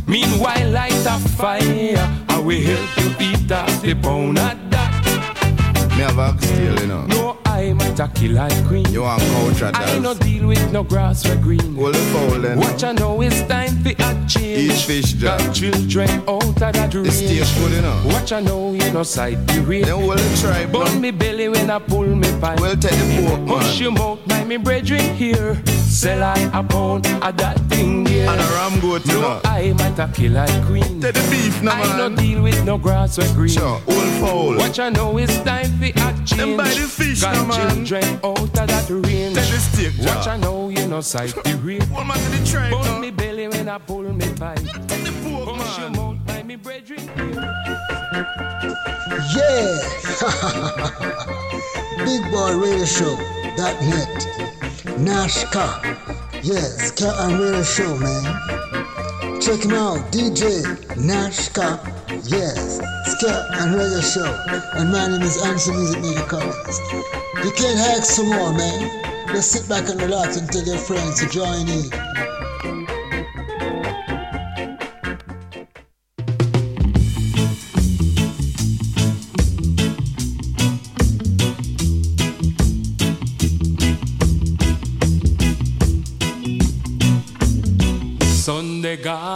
Meanwhile, 0.06 0.70
light 0.72 1.06
a 1.06 1.18
fire, 1.40 2.04
I 2.28 2.38
will 2.40 2.62
help 2.62 2.92
you 2.98 3.11
eat 3.42 3.48
the 3.48 3.96
pound 4.02 4.38
of 4.38 4.72
that. 4.72 5.92
Me 5.98 6.04
have 6.04 6.18
a 6.18 6.42
steel, 6.42 6.80
you 6.80 6.88
know. 6.88 7.06
No, 7.08 7.38
I 7.46 7.74
might 7.74 8.00
a 8.00 8.08
kill 8.08 8.34
like 8.34 8.68
queen. 8.68 8.86
You 8.92 9.02
want 9.02 9.62
at 9.62 9.76
I 9.76 10.00
no 10.00 10.14
deal 10.14 10.48
with 10.48 10.72
no 10.72 10.84
grass 10.84 11.26
or 11.28 11.36
green. 11.36 11.76
Hold 11.76 11.96
the 11.96 12.00
fowl 12.00 12.40
then. 12.40 12.58
Watch 12.60 12.84
I 12.84 12.94
know 12.94 13.22
it's 13.22 13.42
time 13.48 13.78
for 13.84 13.90
a 13.90 14.28
change. 14.28 14.72
Eat 14.72 14.82
fish, 14.82 15.14
Got 15.14 15.54
children 15.54 16.10
out 16.28 16.44
of 16.46 16.56
that 16.56 16.94
range. 16.94 17.08
The 17.08 17.12
steak 17.12 17.58
good, 17.58 17.72
you 17.74 17.82
know. 17.82 18.02
Watch 18.06 18.32
I 18.32 18.40
know 18.42 18.74
you 18.74 18.92
no 18.92 19.04
sight 19.04 19.46
the 19.48 19.62
rate. 19.62 19.86
Then 19.86 20.00
hold 20.00 20.18
the 20.18 20.38
tripe 20.42 20.72
Burn 20.72 21.02
me 21.02 21.12
belly 21.12 21.50
when 21.50 21.70
I 21.70 21.80
pull 21.80 22.08
me 22.08 22.30
pipe. 22.40 22.60
Well, 22.60 22.76
take 22.76 22.92
the 22.92 23.28
pork, 23.28 23.42
man. 23.42 23.78
your 23.78 23.92
mouth, 23.92 24.26
my 24.28 24.44
me 24.44 24.58
brethren 24.58 25.16
here. 25.16 25.62
Sell 25.92 26.24
I 26.24 26.40
a 26.54 26.64
pound 26.64 27.06
of 27.06 27.38
that 27.38 27.60
thing 27.70 28.04
there. 28.06 28.28
And 28.30 28.40
a 28.40 28.44
ram 28.56 28.80
goat, 28.80 29.06
you 29.06 29.14
No, 29.14 29.22
know. 29.22 29.42
I 29.44 29.74
might 29.74 30.00
a 30.00 30.08
kill 30.12 30.32
like 30.32 30.66
queen. 30.66 31.02
Take 31.02 31.14
the 31.16 31.28
beef 31.30 31.62
now, 31.62 31.74
I 31.74 31.98
no 31.98 32.16
deal 32.16 32.42
with 32.42 32.64
no 32.66 32.78
grass 32.78 33.20
or 33.20 33.28
green. 33.36 33.50
Sure, 33.50 33.78
hold 33.86 34.10
fowl. 34.22 34.58
Watch 34.58 34.80
I 34.80 34.90
know 34.90 35.18
it's 35.18 35.38
time 35.44 35.70
for 35.78 35.86
a 35.86 35.92
change. 36.26 36.30
Them 36.38 36.58
buy 36.58 36.70
the 36.70 36.88
fish 36.88 37.22
Got 37.22 37.36
now, 37.36 37.46
man. 37.46 37.86
children 37.86 38.20
out 38.24 38.40
of 38.40 38.52
that 38.54 38.90
range. 38.90 39.36
Take 39.36 39.50
the 39.52 39.60
steak, 39.60 39.94
Watch 40.00 40.24
Jack. 40.24 40.28
I 40.28 40.38
know 40.38 40.70
you 40.70 40.88
no 40.88 41.02
sight 41.02 41.36
the 41.44 41.56
real. 41.64 41.84
Hold 41.88 42.08
man 42.08 42.18
to 42.18 42.30
the 42.40 42.46
tripe 42.50 42.72
Burn 42.72 42.84
now. 42.84 43.00
me 43.00 43.12
belly 43.12 43.48
when 43.50 43.68
I 43.70 43.78
pull 43.78 44.04
me 44.04 44.26
pipe. 44.34 44.58
Take 44.88 45.04
the 45.04 45.12
pork, 45.24 45.56
Hush 45.58 45.78
your 45.80 45.90
mouth, 45.92 46.18
my 46.26 46.42
me 46.44 46.56
brethren 46.56 47.00
here. 47.00 47.36
Yeah! 49.36 49.78
Big 52.06 52.24
Boy 52.32 52.56
Radio 52.58 52.86
Show 52.86 53.16
dot 53.58 53.76
net. 53.82 54.28
Nashgar. 55.02 55.82
Yes, 56.44 56.90
Ska 56.90 57.12
and 57.22 57.40
Radio 57.40 57.64
Show, 57.64 57.98
man. 57.98 59.42
Check 59.42 59.66
him 59.66 59.74
out, 59.74 59.98
DJ 60.12 60.62
Nashgar. 60.94 61.82
Yes, 62.30 62.78
Ska 63.10 63.48
and 63.54 63.74
Radio 63.74 64.00
Show. 64.02 64.30
And 64.78 64.92
my 64.92 65.08
name 65.08 65.24
is 65.24 65.44
Answer 65.44 65.74
Music 65.74 66.02
Media 66.02 66.22
Collins. 66.28 66.80
You 67.44 67.52
can't 67.58 67.80
hack 67.80 68.06
some 68.06 68.30
more, 68.30 68.54
man. 68.54 69.28
Just 69.30 69.52
sit 69.52 69.68
back 69.68 69.90
and 69.90 70.00
relax 70.00 70.38
and 70.38 70.48
tell 70.52 70.64
your 70.64 70.78
friends 70.78 71.20
to 71.20 71.28
join 71.30 71.68
in. 71.68 72.91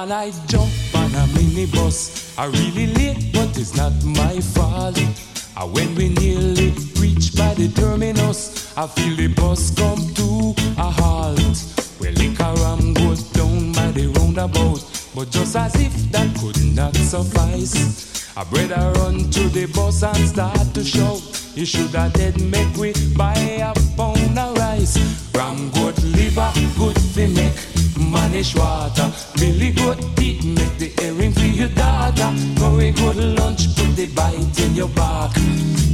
Sunday 0.05 0.27
I 0.27 0.31
jump 0.45 0.71
on 0.93 1.15
a 1.15 1.25
minibus. 1.33 2.37
I 2.37 2.45
really 2.45 2.93
late, 2.93 3.33
but 3.33 3.57
it's 3.57 3.75
not 3.75 3.91
my 4.03 4.39
fault. 4.39 4.99
And 4.99 5.73
when 5.73 5.95
we 5.95 6.09
nearly 6.09 6.73
reach 6.99 7.35
by 7.35 7.55
the 7.55 7.71
terminus, 7.73 8.77
I 8.77 8.85
feel 8.85 9.15
the 9.15 9.29
bus 9.33 9.73
come 9.73 10.13
to 10.13 10.53
a 10.77 10.91
halt. 10.91 11.57
Well, 11.99 12.13
liquor 12.21 12.53
ram 12.61 12.93
goes 12.93 13.23
down 13.31 13.71
by 13.73 13.89
the 13.93 14.07
roundabout, 14.17 14.85
but 15.15 15.31
just 15.31 15.55
as 15.55 15.73
if 15.73 15.93
that 16.11 16.29
could 16.37 16.63
not 16.75 16.95
suffice, 16.95 18.37
I 18.37 18.43
brother 18.43 18.91
run 18.99 19.31
to 19.31 19.49
the 19.49 19.65
bus 19.73 20.03
and 20.03 20.27
start 20.27 20.71
to 20.75 20.83
shout. 20.83 21.23
You 21.55 21.65
should 21.65 21.95
have 21.95 22.13
dead 22.13 22.39
make 22.39 22.77
we 22.77 22.93
buy 23.17 23.33
a 23.33 23.73
pound 23.97 24.37
of 24.37 24.55
rice. 24.55 24.99
Ram 25.33 25.71
good 25.71 25.97
liver, 26.03 26.51
good 26.77 26.99
fi 27.01 27.25
make 27.25 27.74
manish 27.97 28.55
water. 28.57 29.11
Billy 29.35 29.71
good 29.71 29.99
teeth 30.15 30.43
make 30.45 30.77
the 30.77 30.91
earring 31.03 31.31
for 31.31 31.45
your 31.45 31.69
daughter. 31.69 32.29
Very 32.59 32.91
good 32.91 33.17
lunch, 33.39 33.75
put 33.75 33.95
the 33.95 34.07
bite 34.15 34.59
in 34.59 34.75
your 34.75 34.89
back. 34.89 35.31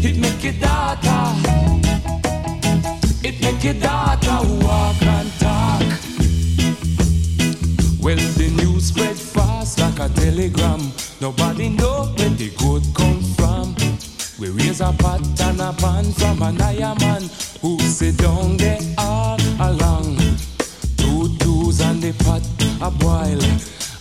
It 0.03 0.17
make 0.17 0.43
your 0.43 0.53
daughter. 0.53 1.21
It 3.23 3.41
make 3.41 3.63
your 3.63 3.75
daughter 3.75 4.37
walk 4.65 5.01
and 5.01 5.31
talk. 5.39 5.81
Well, 8.01 8.17
the 8.17 8.51
news 8.57 8.87
spread 8.87 9.15
fast 9.15 9.79
like 9.79 9.99
a 9.99 10.09
telegram. 10.13 10.91
Nobody 11.19 11.69
know 11.69 12.13
where 12.17 12.29
the 12.29 12.49
good 12.57 12.83
come 12.95 13.21
from. 13.35 13.75
We 14.39 14.49
raise 14.49 14.81
a 14.81 14.91
pot 14.91 15.21
and 15.41 15.61
a 15.61 15.71
pan 15.73 16.11
from 16.13 16.41
an 16.41 16.59
iron 16.61 16.97
man 16.99 17.29
who 17.61 17.77
sit 17.79 18.17
down 18.17 18.57
there 18.57 18.79
all 18.97 19.39
along. 19.59 20.10
And 22.11 22.19
the 22.19 22.23
pot 22.23 22.43
a 22.81 22.91
boil. 22.91 23.41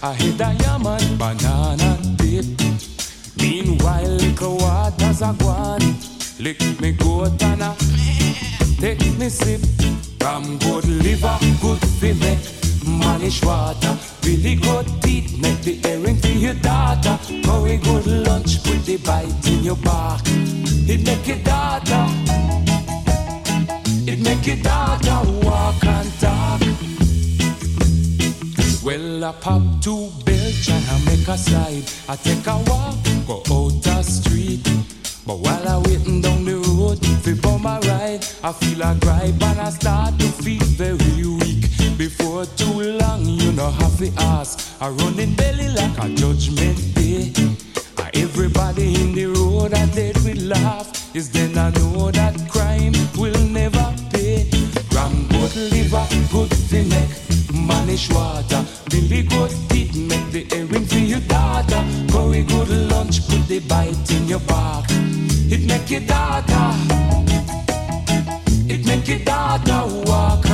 I 0.02 0.14
hit 0.14 0.40
a 0.40 0.52
yaman 0.62 1.18
banana 1.18 1.98
dip. 2.16 2.44
Meanwhile, 3.36 4.08
little 4.08 4.56
waters 4.56 5.22
a 5.22 5.34
gone. 5.38 5.94
Lick 6.38 6.60
me 6.80 6.92
goat 6.92 7.42
and 7.42 7.62
a 7.62 7.76
take 8.80 9.18
me 9.18 9.28
sip. 9.28 9.60
Ram 10.22 10.58
good 10.58 10.86
liver, 10.86 11.38
good 11.60 11.78
fi 12.00 12.12
make 12.14 12.38
manish 12.84 13.44
water. 13.44 13.96
Really 14.24 14.56
good 14.56 14.86
teeth, 15.02 15.38
make 15.40 15.60
the 15.62 15.80
earring 15.88 16.16
for 16.16 16.28
your 16.28 16.54
daughter. 16.54 17.18
Very 17.42 17.76
good 17.76 18.06
lunch, 18.06 18.62
put 18.64 18.84
the 18.86 18.96
bite 18.98 19.46
in 19.46 19.64
your 19.64 19.76
back. 19.76 20.20
It 20.26 21.04
make 21.04 21.26
your 21.26 21.38
daughter. 21.38 22.06
It 24.10 24.18
make 24.20 24.46
your 24.46 24.56
daughter 24.56 25.30
walk 25.44 25.84
and 25.84 26.12
talk. 26.20 26.89
Well, 28.82 29.24
I 29.24 29.32
pop 29.32 29.62
to 29.82 30.10
Belgium 30.24 30.82
and 30.88 31.04
make 31.04 31.28
a 31.28 31.36
slide. 31.36 31.84
I 32.08 32.16
take 32.16 32.46
a 32.46 32.56
walk, 32.66 32.96
go 33.26 33.42
out 33.54 33.82
the 33.82 34.02
street. 34.02 34.66
But 35.26 35.38
while 35.40 35.68
I 35.68 35.76
waiting 35.86 36.22
down 36.22 36.46
the 36.46 36.56
road 36.56 36.98
for 37.42 37.58
my 37.58 37.78
ride, 37.80 38.24
I 38.42 38.52
feel 38.52 38.80
a 38.80 38.96
gripe 38.98 39.42
and 39.42 39.60
I 39.60 39.68
start 39.68 40.18
to 40.18 40.26
feel 40.26 40.64
very 40.80 41.26
weak. 41.26 41.98
Before 41.98 42.46
too 42.56 42.96
long, 42.98 43.26
you 43.26 43.52
know 43.52 43.70
have 43.70 43.98
to 43.98 44.10
ask. 44.16 44.72
I 44.80 44.88
run 44.88 45.20
in 45.20 45.34
belly 45.34 45.68
like 45.68 45.98
a 45.98 46.08
judgment 46.14 46.94
day. 46.94 47.32
Everybody 48.14 48.94
in 48.94 49.12
the 49.12 49.26
road 49.26 49.74
I 49.74 49.86
dead 49.86 50.16
with 50.24 50.42
laugh. 50.42 51.14
Is 51.14 51.30
then 51.30 51.56
I 51.58 51.70
know 51.70 52.10
that 52.10 52.34
crime 52.48 52.94
will 53.18 53.38
never 53.46 53.94
pay. 54.10 54.48
Ram 54.94 55.28
good 55.28 55.54
liver, 55.70 56.06
good 56.32 56.50
to 56.50 56.84
make 56.84 57.10
eh? 57.10 57.19
Manish 57.70 58.12
water. 58.14 58.62
Billy 58.90 59.22
good 59.22 59.52
teeth 59.68 59.94
make 59.96 60.28
the 60.34 60.42
earring 60.56 60.86
for 60.86 61.02
your 61.12 61.20
daughter. 61.20 61.82
Curry 62.12 62.42
good 62.42 62.70
lunch, 62.90 63.16
put 63.28 63.42
the 63.48 63.60
bite 63.60 64.10
in 64.16 64.26
your 64.26 64.40
back. 64.40 64.84
It 65.54 65.62
make 65.70 65.90
your 65.90 66.04
daughter. 66.14 66.66
It 68.72 68.86
make 68.86 69.06
your 69.08 69.22
daughter 69.32 69.80
walk 70.08 70.49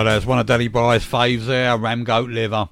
Know 0.00 0.12
there's 0.12 0.24
one 0.24 0.38
of 0.38 0.46
Daddy 0.46 0.68
Bry's 0.68 1.04
faves 1.04 1.44
there, 1.44 1.76
ram 1.76 2.04
goat 2.04 2.30
liver. 2.30 2.70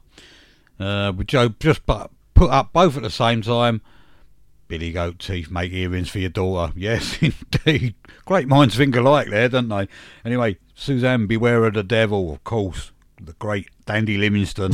Uh, 0.81 1.13
Joe 1.13 1.51
just 1.61 1.85
put, 1.85 2.11
up 2.41 2.73
both 2.73 2.97
at 2.97 3.03
the 3.03 3.11
same 3.11 3.43
time. 3.43 3.83
Billy 4.67 4.93
Goat 4.93 5.19
Teeth 5.19 5.51
make 5.51 5.71
earrings 5.71 6.09
for 6.09 6.21
your 6.21 6.31
daughter. 6.31 6.73
Yes, 6.77 7.19
indeed. 7.21 7.97
Great 8.25 8.49
minds 8.49 8.77
think 8.77 8.97
alike 8.97 9.29
there, 9.29 9.51
don't 9.51 9.69
they? 9.69 9.89
Anyway, 10.25 10.57
Suzanne, 10.75 11.27
beware 11.27 11.67
of 11.67 11.75
the 11.75 11.83
devil, 11.83 12.33
of 12.33 12.43
course. 12.45 12.93
The 13.21 13.35
great 13.35 13.69
Dandy 13.85 14.17
Livingstone. 14.17 14.73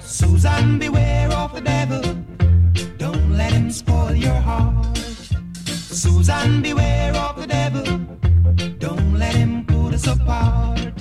Susan, 0.00 0.78
beware. 0.78 0.89
Him 3.70 3.74
spoil 3.74 4.14
your 4.16 4.34
heart. 4.34 4.96
Susan, 4.96 6.60
beware 6.60 7.14
of 7.14 7.40
the 7.40 7.46
devil. 7.46 7.98
Don't 8.80 9.14
let 9.14 9.36
him 9.36 9.64
put 9.64 9.94
us 9.94 10.08
apart. 10.08 10.96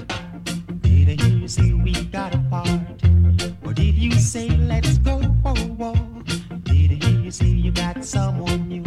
Did 0.82 1.09
I 1.09 1.24
hear 1.24 1.38
you 1.39 1.47
say 1.47 1.74
we 1.74 1.93
got 2.17 2.36
apart? 2.36 3.01
Or 3.65 3.74
did 3.74 3.95
you 3.95 4.11
say 4.11 4.49
let's 4.49 4.99
go 4.99 5.20
for 5.41 5.55
a 5.57 5.65
walk? 5.82 6.26
Did 6.65 6.91
I 6.91 7.05
hear 7.05 7.20
you 7.22 7.32
say 7.32 7.47
you 7.47 7.72
got 7.72 8.05
someone 8.05 8.67
new? 8.67 8.86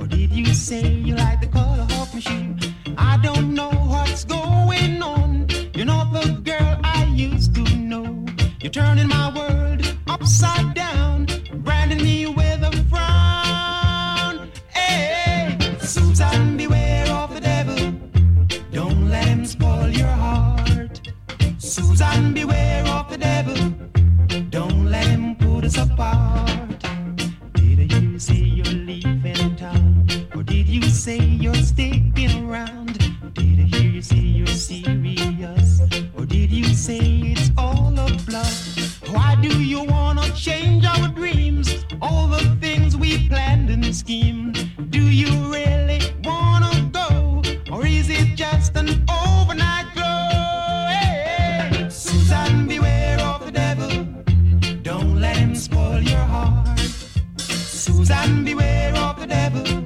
Or 0.00 0.08
did 0.08 0.32
you 0.32 0.46
say 0.46 0.84
you 0.88 1.14
like 1.14 1.40
the 1.42 1.46
color 1.46 1.86
of 2.00 2.12
my 2.12 2.18
shoe? 2.18 2.56
I 2.98 3.18
don't 3.22 3.54
know 3.54 3.70
what's 3.70 4.24
going 4.24 5.00
on. 5.00 5.46
You're 5.74 5.86
not 5.86 6.12
the 6.12 6.26
girl 6.42 6.80
I 6.82 7.04
used 7.14 7.54
to 7.54 7.62
know. 7.76 8.26
You're 8.60 8.72
turning 8.72 9.06
my 9.06 9.32
world 9.32 9.96
upside 10.08 10.74
down, 10.74 11.28
branding 11.62 12.02
me 12.02 12.26
Susan, 15.92 16.56
beware 16.56 17.06
of 17.10 17.34
the 17.34 17.40
devil. 17.42 17.92
Don't 18.72 19.10
let 19.10 19.26
him 19.26 19.44
spoil 19.44 19.90
your 19.90 20.06
heart. 20.06 21.12
Susan, 21.58 22.32
beware 22.32 22.82
of 22.86 23.10
the 23.10 23.18
devil. 23.18 23.58
Don't 24.48 24.86
let 24.86 25.04
him 25.04 25.36
put 25.36 25.66
us 25.66 25.76
apart. 25.76 26.82
Did 27.52 27.92
you 27.92 28.18
say 28.18 28.40
you're 28.58 28.74
leaving 28.88 29.54
town? 29.56 30.08
Or 30.34 30.42
did 30.42 30.66
you 30.66 30.80
say 30.84 31.18
you're 31.18 31.62
sticking 31.72 32.48
around? 32.48 32.96
Did 33.34 33.60
I 33.60 33.76
hear 33.76 33.90
you 33.90 34.00
say 34.00 34.16
you're 34.16 34.46
serious? 34.46 35.82
Or 36.16 36.24
did 36.24 36.50
you 36.50 36.72
say 36.72 37.34
do 39.42 39.60
you 39.60 39.82
wanna 39.82 40.22
change 40.36 40.84
our 40.84 41.08
dreams? 41.08 41.84
All 42.00 42.28
the 42.28 42.44
things 42.60 42.96
we 42.96 43.28
planned 43.28 43.70
and 43.70 43.84
schemed. 43.94 44.70
Do 44.90 45.00
you 45.00 45.32
really 45.50 46.00
wanna 46.22 46.88
go? 46.92 47.42
Or 47.72 47.84
is 47.84 48.08
it 48.08 48.36
just 48.36 48.76
an 48.76 49.04
overnight 49.10 49.88
glow? 49.94 50.86
Hey, 50.94 51.88
Susan, 51.90 52.68
beware 52.68 53.18
of 53.18 53.44
the 53.44 53.50
devil. 53.50 54.06
Don't 54.82 55.20
let 55.20 55.36
him 55.36 55.56
spoil 55.56 56.00
your 56.00 56.26
heart. 56.34 56.78
Susan, 57.38 58.44
beware 58.44 58.94
of 58.94 59.18
the 59.18 59.26
devil. 59.26 59.81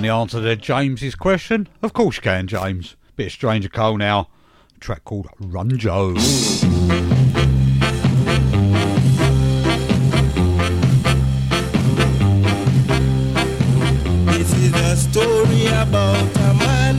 And 0.00 0.06
the 0.06 0.14
answer 0.14 0.40
to 0.40 0.56
James's 0.56 1.14
question? 1.14 1.68
Of 1.82 1.92
course 1.92 2.16
you 2.16 2.22
can, 2.22 2.46
James. 2.46 2.96
Bit 3.16 3.26
of 3.26 3.32
Stranger 3.32 3.68
Cole 3.68 3.98
now. 3.98 4.30
A 4.74 4.80
track 4.80 5.04
called 5.04 5.28
Run 5.38 5.76
Joe. 5.76 6.14
This 6.14 6.62
is 14.54 14.72
a 14.72 14.96
story 14.96 15.66
about 15.66 16.34
a 16.34 16.54
man 16.54 16.96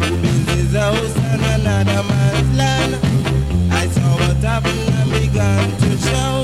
who 0.00 0.16
built 0.20 0.48
his 0.56 0.74
house 0.74 1.16
on 1.16 1.40
another 1.60 2.02
man's 2.02 2.56
land. 2.58 2.96
I 3.72 3.86
saw 3.86 4.16
what 4.16 4.38
happened 4.38 4.88
and 4.88 5.12
began 5.12 5.70
to 5.78 5.96
shout. 5.98 6.41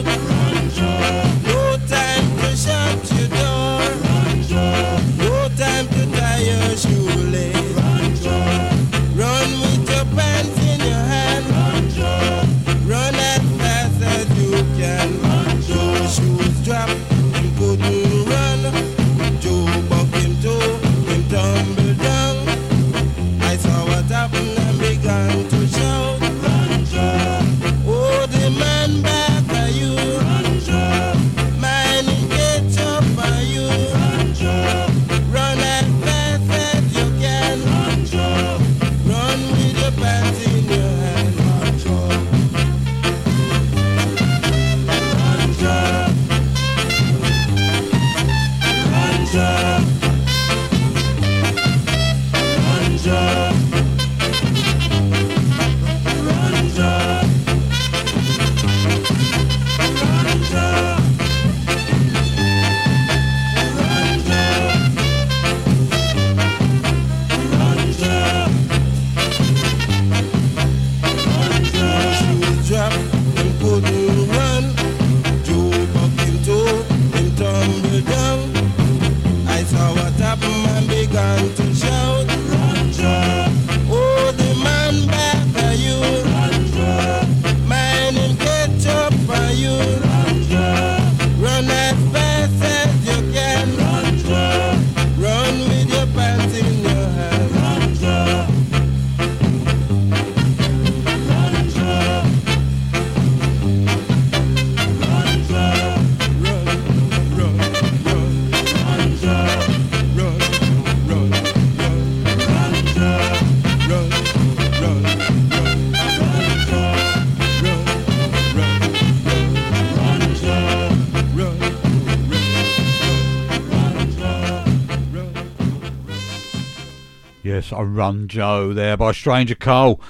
That's 127.68 127.82
a 127.82 127.84
run 127.84 128.28
Joe 128.28 128.72
there 128.72 128.96
by 128.96 129.12
Stranger 129.12 129.54
Cole. 129.54 130.00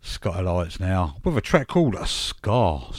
Sky 0.00 0.40
now 0.80 1.18
with 1.22 1.36
a 1.36 1.40
track 1.40 1.68
called 1.68 1.94
A 1.94 2.04
Scar. 2.04 2.89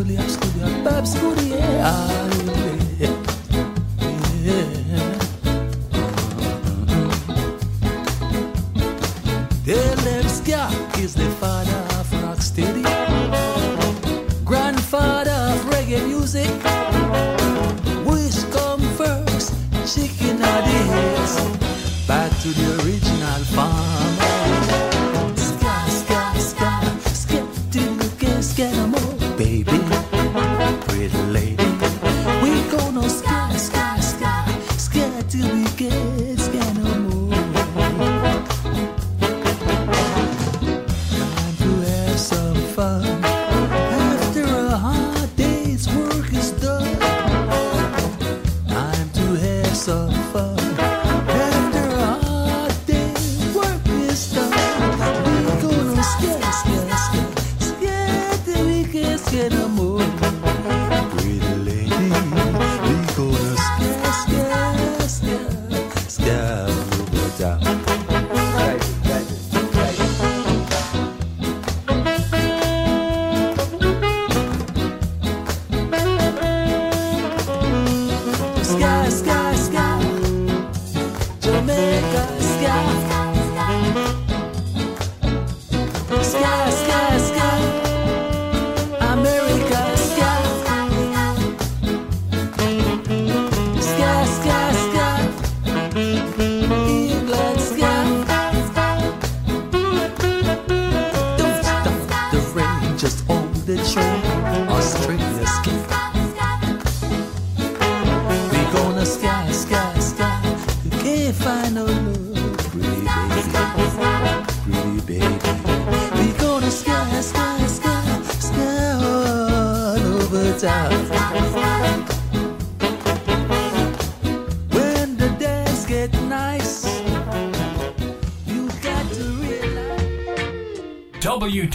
equally 0.00 0.27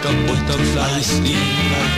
Float 0.04 0.16
like 0.16 0.38
a 0.42 0.46
butterfly, 0.46 1.00
sting 1.00 1.34
like 1.72 1.94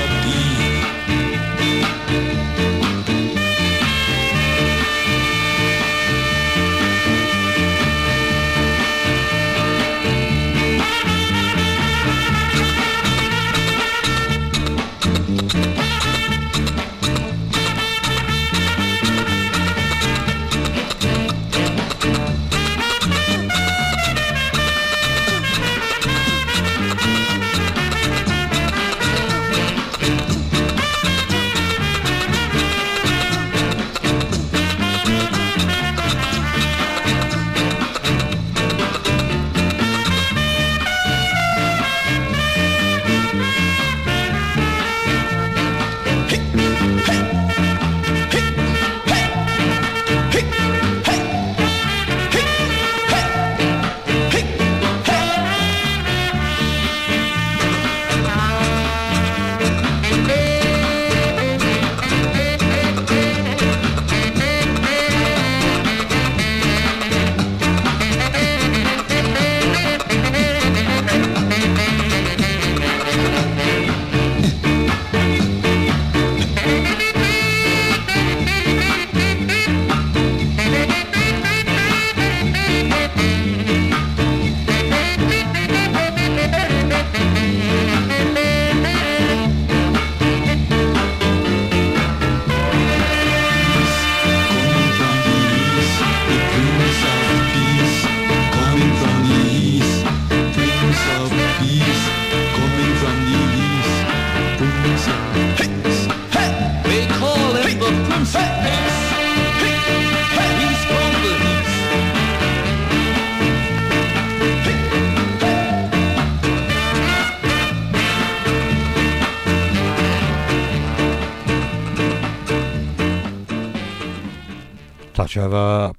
Of 125.37 125.53
uh, 125.53 125.93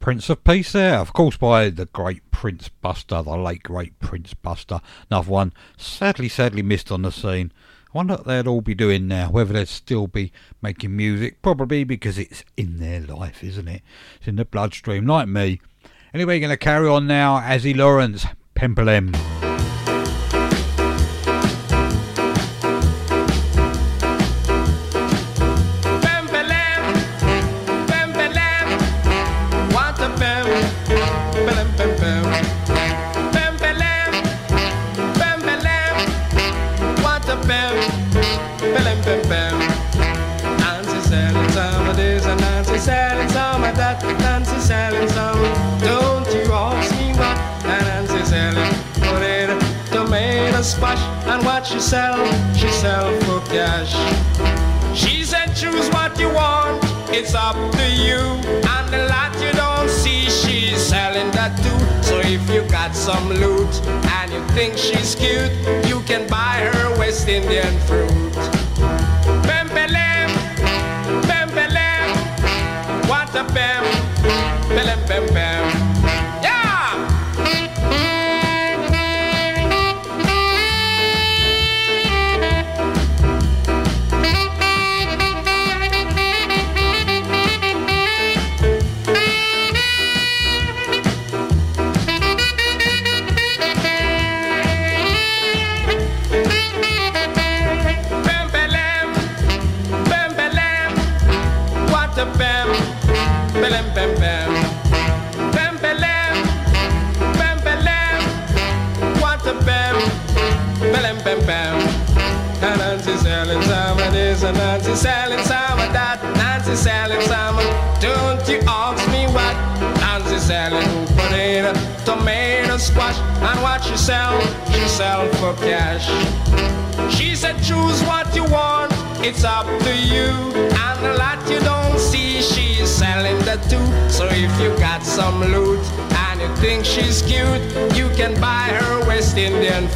Prince 0.00 0.28
of 0.30 0.42
Peace 0.42 0.72
there, 0.72 0.98
of 0.98 1.12
course, 1.12 1.36
by 1.36 1.70
the 1.70 1.86
great 1.86 2.28
Prince 2.32 2.68
Buster, 2.68 3.22
the 3.22 3.36
late 3.36 3.62
great 3.62 3.98
Prince 4.00 4.34
Buster. 4.34 4.80
Another 5.08 5.30
one, 5.30 5.52
sadly, 5.76 6.28
sadly 6.28 6.60
missed 6.60 6.90
on 6.90 7.02
the 7.02 7.12
scene. 7.12 7.52
I 7.86 7.90
wonder 7.92 8.14
what 8.14 8.26
they'd 8.26 8.48
all 8.48 8.62
be 8.62 8.74
doing 8.74 9.06
now, 9.06 9.30
whether 9.30 9.52
they'd 9.52 9.68
still 9.68 10.08
be 10.08 10.32
making 10.60 10.96
music. 10.96 11.40
Probably 11.40 11.84
because 11.84 12.18
it's 12.18 12.44
in 12.56 12.78
their 12.78 13.00
life, 13.00 13.44
isn't 13.44 13.68
it? 13.68 13.82
It's 14.16 14.26
in 14.26 14.36
the 14.36 14.44
bloodstream, 14.44 15.06
like 15.06 15.28
me. 15.28 15.60
Anyway, 16.12 16.40
going 16.40 16.50
to 16.50 16.56
carry 16.56 16.88
on 16.88 17.06
now. 17.06 17.38
Azzy 17.38 17.76
Lawrence, 17.76 18.26
Pempelem. 18.56 19.53
It's 57.14 57.34
up 57.34 57.54
to 57.72 57.86
you. 57.92 58.18
And 58.74 58.92
the 58.92 59.06
lot 59.08 59.32
you 59.40 59.52
don't 59.52 59.88
see, 59.88 60.28
she's 60.28 60.78
selling 60.78 61.30
that 61.32 61.54
too. 61.62 61.80
So 62.02 62.18
if 62.18 62.42
you 62.50 62.68
got 62.68 62.94
some 62.94 63.28
loot 63.28 63.72
and 64.18 64.32
you 64.32 64.42
think 64.48 64.76
she's 64.76 65.14
cute, 65.14 65.52
you 65.86 66.00
can 66.00 66.28
buy 66.28 66.68
her 66.72 66.98
West 66.98 67.28
Indian 67.28 67.78
fruit. 67.86 68.23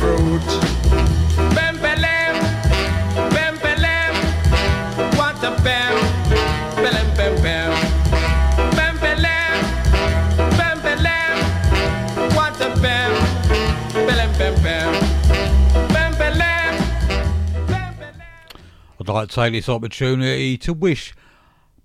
Indian 0.01 0.41
fruit. 0.41 0.49
Pempelem, 1.55 2.37
pempelem, 3.31 4.15
what 5.17 5.43
a 5.43 5.51
what. 5.63 5.99
I'd 19.01 19.15
like 19.15 19.29
to 19.31 19.35
take 19.35 19.53
this 19.55 19.69
opportunity 19.71 20.59
to 20.59 20.75
wish 20.75 21.15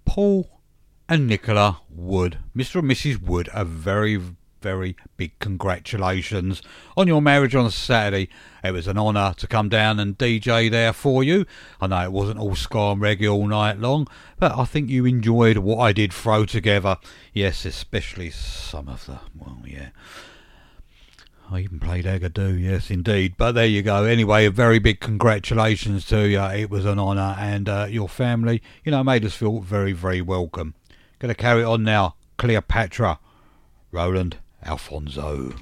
Paul 0.04 0.60
and 1.08 1.26
Nicola 1.26 1.80
Wood, 1.90 2.40
Mr. 2.54 2.80
and 2.80 2.92
Mrs. 2.92 3.22
Wood, 3.22 3.48
a 3.54 3.64
very, 3.64 4.20
very 4.64 4.96
big 5.18 5.38
congratulations 5.40 6.62
on 6.96 7.06
your 7.06 7.22
marriage 7.22 7.54
on 7.54 7.70
Saturday. 7.70 8.30
It 8.64 8.72
was 8.72 8.88
an 8.88 8.98
honour 8.98 9.34
to 9.36 9.46
come 9.46 9.68
down 9.68 10.00
and 10.00 10.18
DJ 10.18 10.72
there 10.72 10.94
for 10.94 11.22
you. 11.22 11.46
I 11.82 11.88
know 11.88 12.02
it 12.02 12.14
wasn't 12.14 12.40
all 12.40 12.56
ska 12.56 12.92
and 12.92 13.02
reggae 13.02 13.30
all 13.30 13.46
night 13.46 13.80
long, 13.80 14.08
but 14.40 14.58
I 14.58 14.64
think 14.64 14.90
you 14.90 15.06
enjoyed 15.06 15.58
what 15.58 15.80
I 15.80 15.92
did 15.92 16.14
throw 16.14 16.46
together. 16.46 16.98
Yes, 17.34 17.66
especially 17.66 18.30
some 18.30 18.88
of 18.88 19.06
the, 19.06 19.20
well, 19.38 19.62
yeah. 19.66 19.90
I 21.52 21.60
even 21.60 21.82
played 21.82 22.06
Agadoo, 22.06 22.58
yes, 22.58 22.90
indeed. 22.90 23.36
But 23.38 23.52
there 23.52 23.66
you 23.66 23.82
go. 23.82 24.06
Anyway, 24.06 24.46
a 24.46 24.50
very 24.50 24.80
big 24.80 25.02
congratulations 25.02 26.06
to 26.06 26.26
you. 26.26 26.42
It 26.42 26.70
was 26.70 26.86
an 26.86 27.00
honour, 27.00 27.36
and 27.38 27.68
uh, 27.68 27.88
your 27.90 28.08
family, 28.08 28.64
you 28.86 28.92
know, 28.92 29.04
made 29.04 29.26
us 29.26 29.36
feel 29.36 29.60
very, 29.60 29.92
very 29.92 30.22
welcome. 30.22 30.74
Going 31.20 31.36
to 31.36 31.36
carry 31.36 31.66
on 31.66 31.84
now. 31.84 32.16
Cleopatra, 32.38 33.20
Roland 33.92 34.38
Alphonso. 34.66 35.54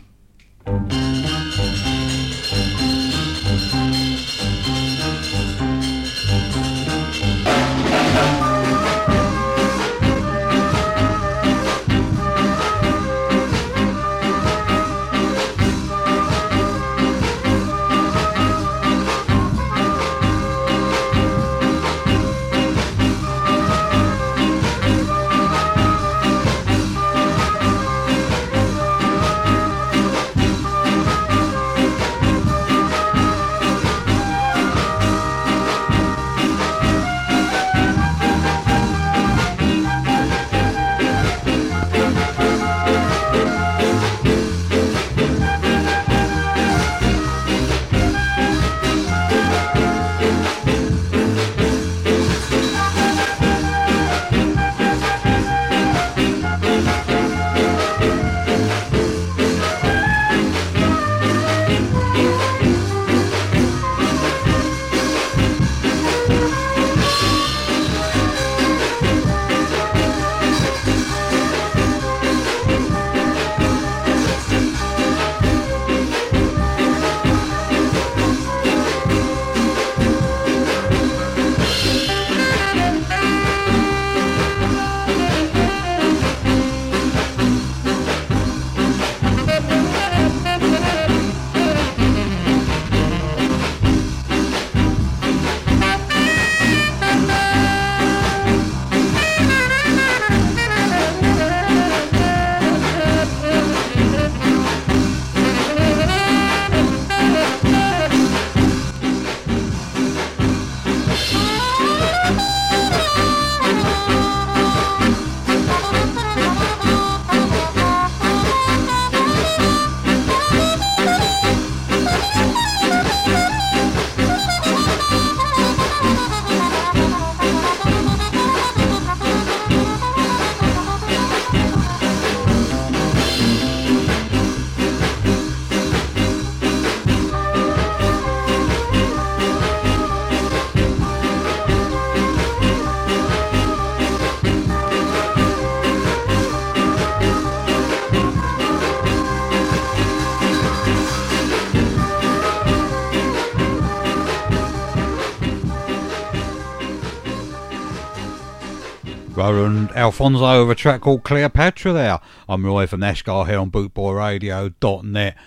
Alphonso 160.01 160.65
with 160.65 160.71
a 160.71 160.81
track 160.81 161.01
called 161.01 161.23
Cleopatra 161.23 161.93
there. 161.93 162.19
I'm 162.49 162.65
Roy 162.65 162.87
from 162.87 163.01
Nashgar 163.01 163.45
here 163.45 163.59
on 163.59 163.69
bootboyradio.net. 163.69 165.37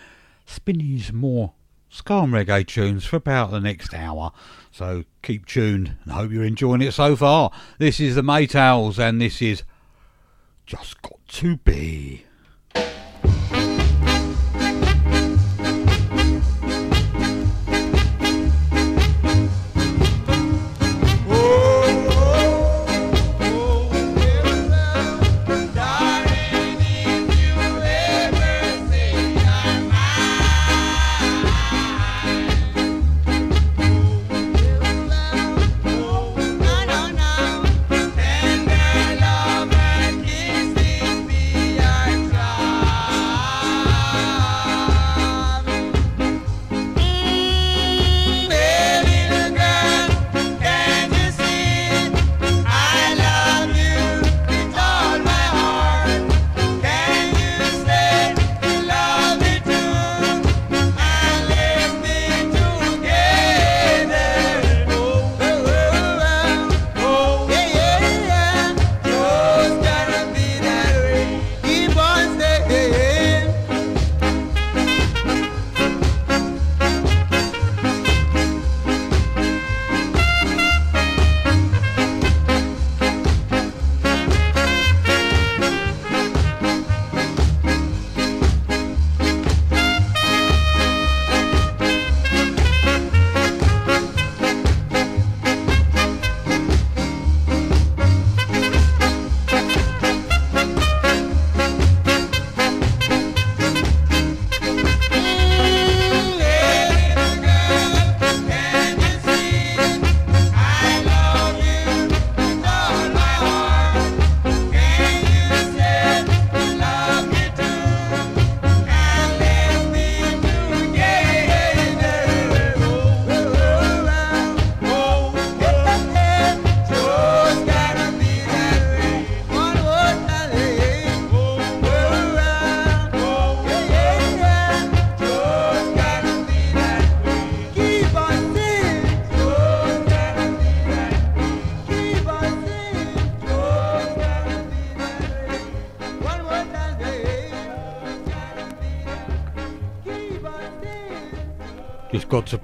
Spinning 0.47 1.01
some 1.01 1.17
more 1.17 1.55
ska 1.89 2.19
and 2.19 2.33
reggae 2.33 2.65
tunes 2.65 3.05
for 3.05 3.17
about 3.17 3.51
the 3.51 3.59
next 3.59 3.93
hour. 3.93 4.31
So 4.71 5.03
keep 5.23 5.47
tuned 5.47 5.97
and 6.05 6.13
hope 6.13 6.31
you're 6.31 6.45
enjoying 6.45 6.83
it 6.83 6.93
so 6.93 7.17
far. 7.17 7.51
This 7.79 7.99
is 7.99 8.15
the 8.15 8.23
Maytals 8.23 9.01
and 9.01 9.21
this 9.21 9.43
is 9.43 9.65
Just 10.67 11.03
Got 11.03 11.19
To 11.27 11.57
Be. 11.57 12.24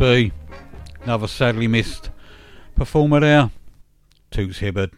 B. 0.00 0.32
Another 1.02 1.28
sadly 1.28 1.66
missed 1.66 2.08
performer 2.74 3.20
there. 3.20 3.50
Toots 4.30 4.60
Hibbert. 4.60 4.92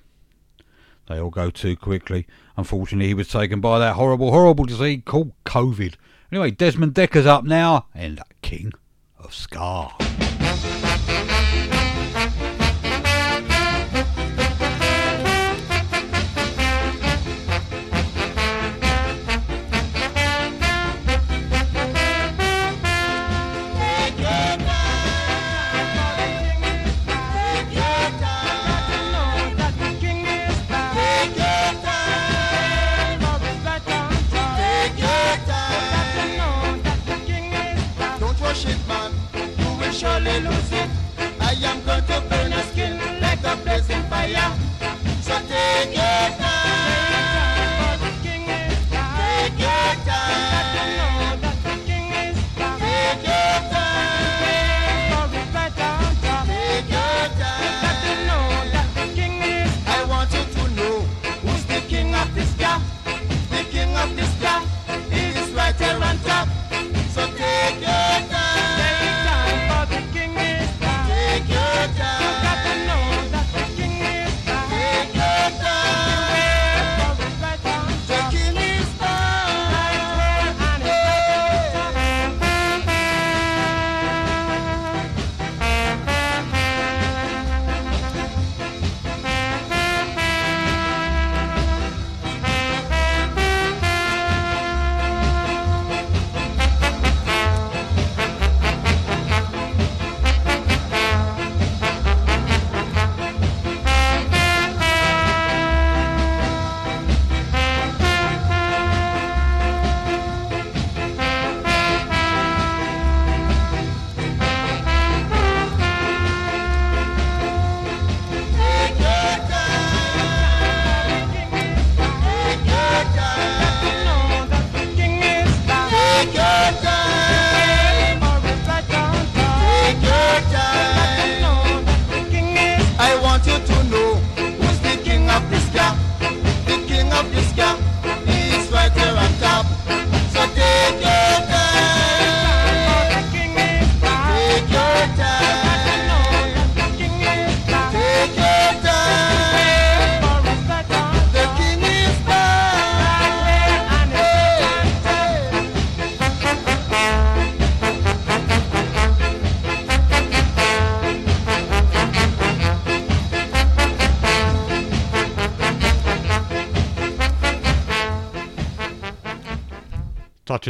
They 1.09 1.19
all 1.19 1.29
go 1.29 1.51
too 1.51 1.75
quickly. 1.75 2.29
Unfortunately, 2.57 3.09
he 3.09 3.15
was 3.15 3.27
taken 3.27 3.61
by 3.61 3.81
that 3.81 3.97
horrible, 3.97 4.31
horrible 4.31 4.65
disease 4.65 5.03
called 5.05 5.33
COVID. 5.45 5.95
Anyway, 6.31 6.53
Desmond 6.53 6.95
Dekker's 6.95 7.27
up 7.27 7.43
now 7.43 7.87
and 7.93 8.21
King 8.43 8.71
of 9.19 9.35
Ska. 9.35 9.89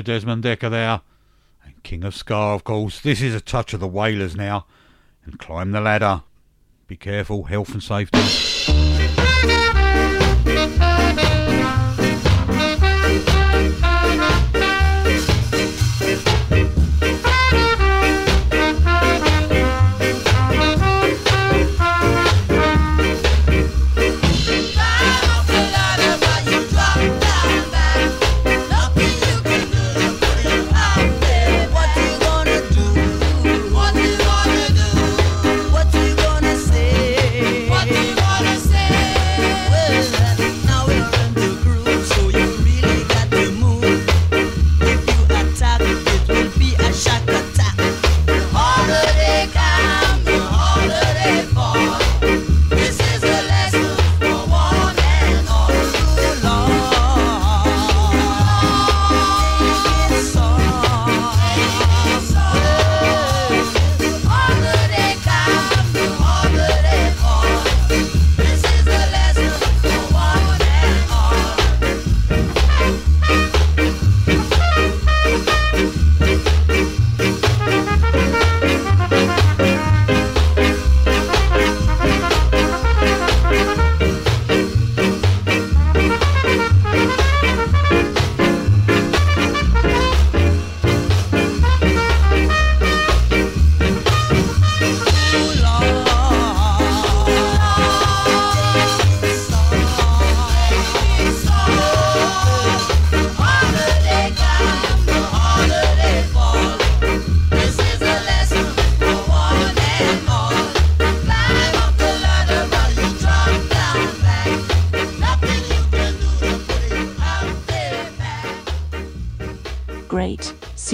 Desmond 0.03 0.45
Dekker 0.45 0.71
there. 0.71 1.01
And 1.65 1.83
King 1.83 2.05
of 2.05 2.15
Ska, 2.15 2.35
of 2.35 2.65
course. 2.65 3.01
This 3.01 3.23
is 3.23 3.35
a 3.35 3.41
touch 3.41 3.73
of 3.73 3.81
the 3.81 3.89
Wailers 3.89 4.37
now. 4.37 4.67
And 5.25 5.39
climb 5.39 5.73
the 5.73 5.81
ladder. 5.81 6.23
Be 6.87 6.97
careful, 6.97 7.45
health 7.45 7.73
and 7.73 7.83
safety. 7.83 8.72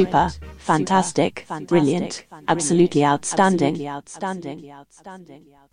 super, 0.09 0.31
fantastic, 0.59 1.47
brilliant, 1.67 2.25
absolutely 2.49 3.05
outstanding. 3.05 3.91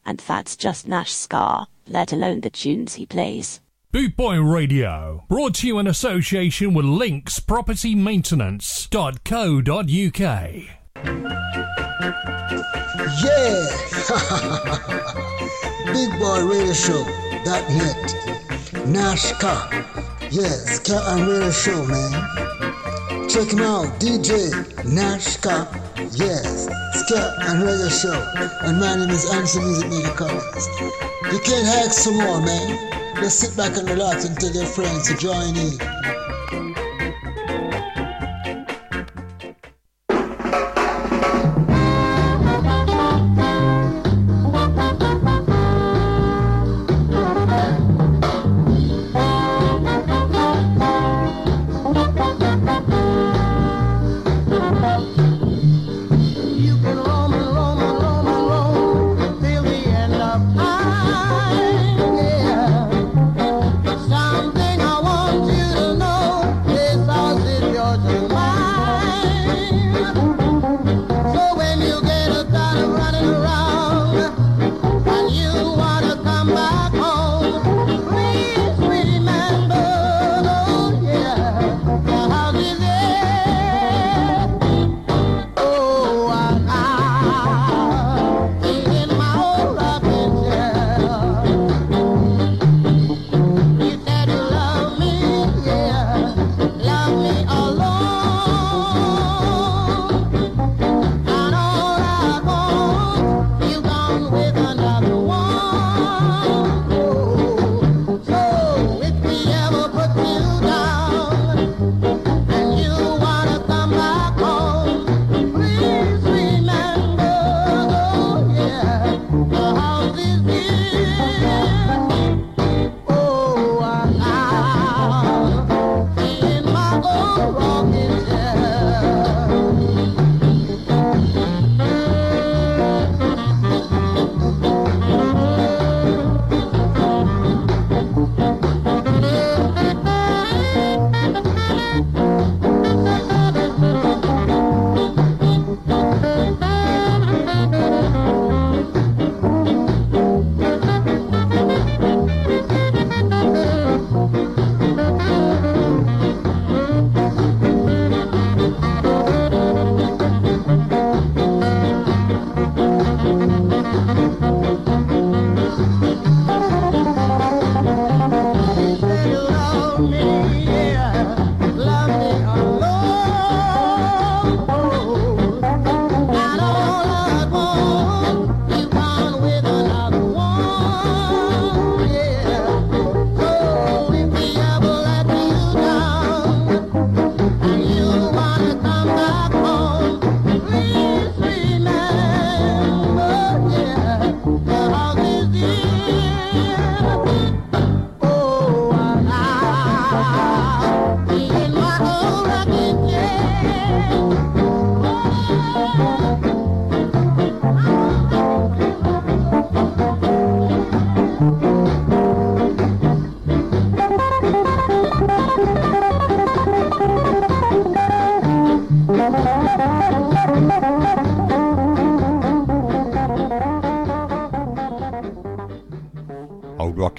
And 0.06 0.20
that's 0.20 0.56
just 0.56 0.88
Nashgar, 0.88 1.68
let 1.88 2.14
alone 2.14 2.42
the 2.42 2.50
tunes 2.50 2.96
he 2.96 3.06
plays. 3.06 3.62
Boot 3.92 4.18
Boy 4.18 4.42
Radio, 4.42 5.24
brought 5.30 5.56
to 5.56 5.68
you 5.68 5.80
in 5.80 5.88
association 5.88 6.74
with 6.74 6.86
Links 6.86 7.40
Property 7.40 7.96
Maintenance.co.uk. 7.96 9.70
Yeah! 13.24 13.66
Big 15.94 16.12
Boy 16.20 16.44
Radio 16.44 16.74
Show, 16.74 17.04
that 17.46 17.66
net. 17.70 18.26
NASCAR. 18.86 19.86
Yes, 20.30 20.80
Cat 20.80 21.02
and 21.08 21.28
Radio 21.28 21.50
Show, 21.52 21.86
man. 21.86 22.75
Check 23.36 23.52
him 23.52 23.64
out, 23.64 24.00
DJ 24.00 24.50
Nashka. 24.96 25.68
Yes, 26.18 26.70
Scat 26.94 27.34
and 27.50 27.64
Radio 27.64 27.90
Show. 27.90 28.16
And 28.64 28.80
my 28.80 28.96
name 28.96 29.10
is 29.10 29.30
Anson 29.30 29.62
Music 29.62 29.90
Media 29.90 30.10
Collins. 30.12 30.70
You 31.34 31.40
can't 31.44 31.68
hack 31.68 31.92
some 31.92 32.16
more, 32.16 32.40
man. 32.40 33.16
Just 33.18 33.42
sit 33.42 33.58
back 33.58 33.76
and 33.76 33.90
relax 33.90 34.24
and 34.24 34.40
tell 34.40 34.54
your 34.54 34.66
friends 34.66 35.10
to 35.10 35.18
join 35.18 35.54
in. 35.58 36.75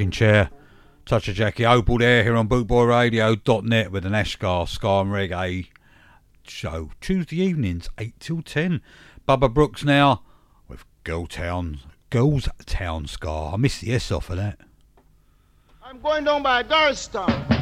Rocking 0.07 0.13
chair. 0.13 0.51
Touch 1.05 1.27
of 1.27 1.35
Jackie 1.35 1.65
Opel 1.65 1.99
there 1.99 2.23
here 2.23 2.37
on 2.37 2.49
bootboyradio.net 2.49 3.91
with 3.91 4.07
an 4.07 4.13
Ashgar 4.13 4.69
Ska 4.69 5.01
and 5.01 5.11
Reggae 5.11 5.67
show. 6.47 6.91
Tuesday 7.01 7.41
evenings, 7.41 7.89
8 7.99 8.15
till 8.21 8.43
10. 8.43 8.81
Baba 9.25 9.49
Brooks 9.49 9.83
now 9.83 10.23
with 10.69 10.85
Girl 11.03 11.27
Town, 11.27 11.81
Girls 12.11 12.49
Town 12.67 13.09
Ska. 13.09 13.51
I 13.55 13.57
missed 13.57 13.81
the 13.81 13.95
S 13.95 14.13
off 14.13 14.31
of 14.31 14.37
that. 14.37 14.61
I'm 15.83 16.01
going 16.01 16.23
down 16.23 16.45
by 16.45 16.63
Garstown. 16.63 17.56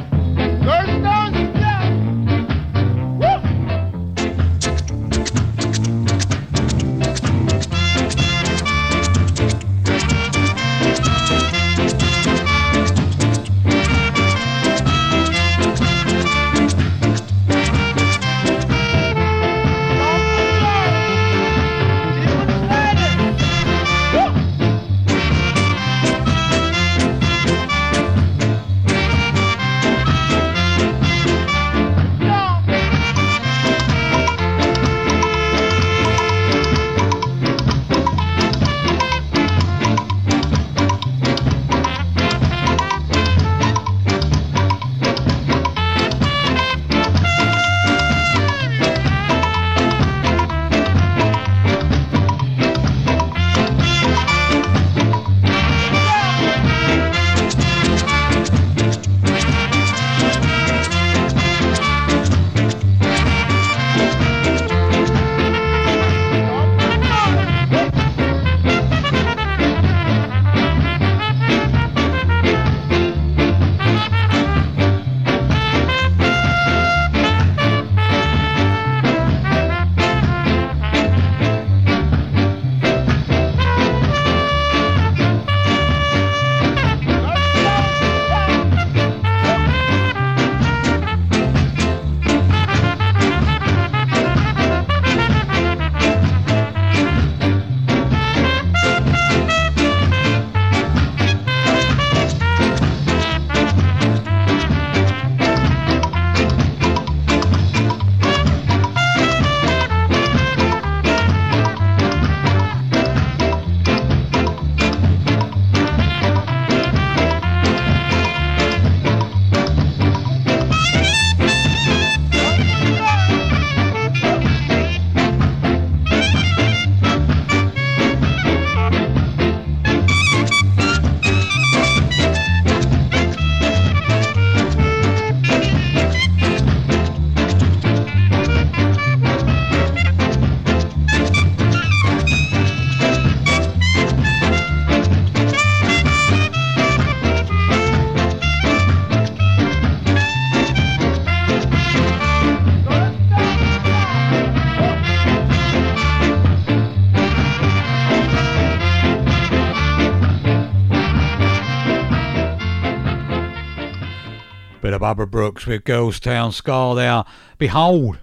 Baba 165.05 165.27
Brooks 165.27 165.67
with 165.67 165.83
Girls 165.83 166.19
Town 166.19 166.51
Ska 166.51 166.93
there. 166.95 167.25
Behold, 167.59 168.17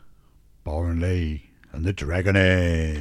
Byron 0.65 0.99
Lee 0.99 1.51
and 1.71 1.85
the 1.85 1.93
Dragonaires. 1.93 3.01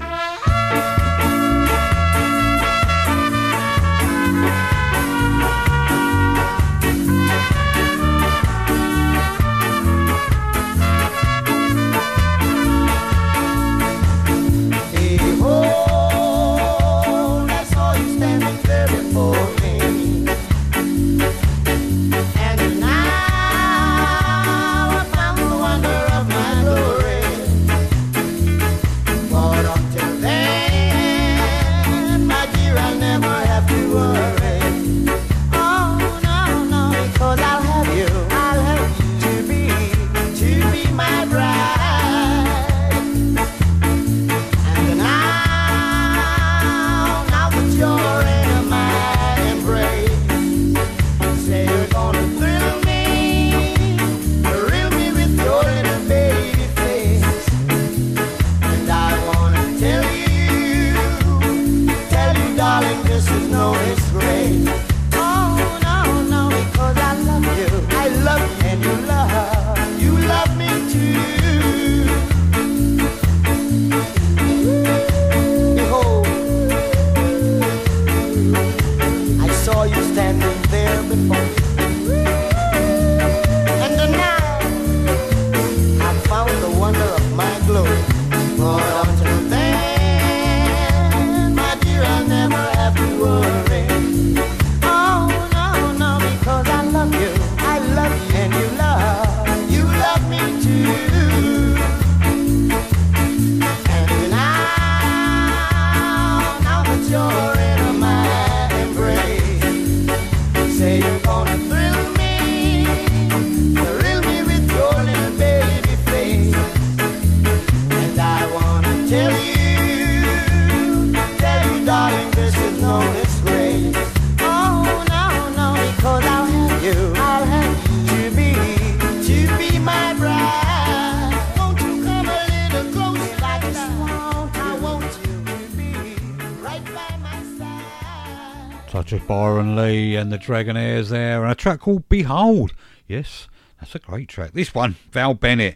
And 139.91 140.31
the 140.31 140.38
Dragonaires 140.38 141.09
there, 141.09 141.43
and 141.43 141.51
a 141.51 141.55
track 141.55 141.81
called 141.81 142.07
Behold. 142.07 142.72
Yes, 143.07 143.49
that's 143.77 143.93
a 143.93 143.99
great 143.99 144.30
track. 144.30 144.53
This 144.53 144.73
one, 144.73 144.95
Val 145.11 145.34
Bennett, 145.34 145.76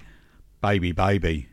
Baby 0.61 0.93
Baby. 0.93 1.49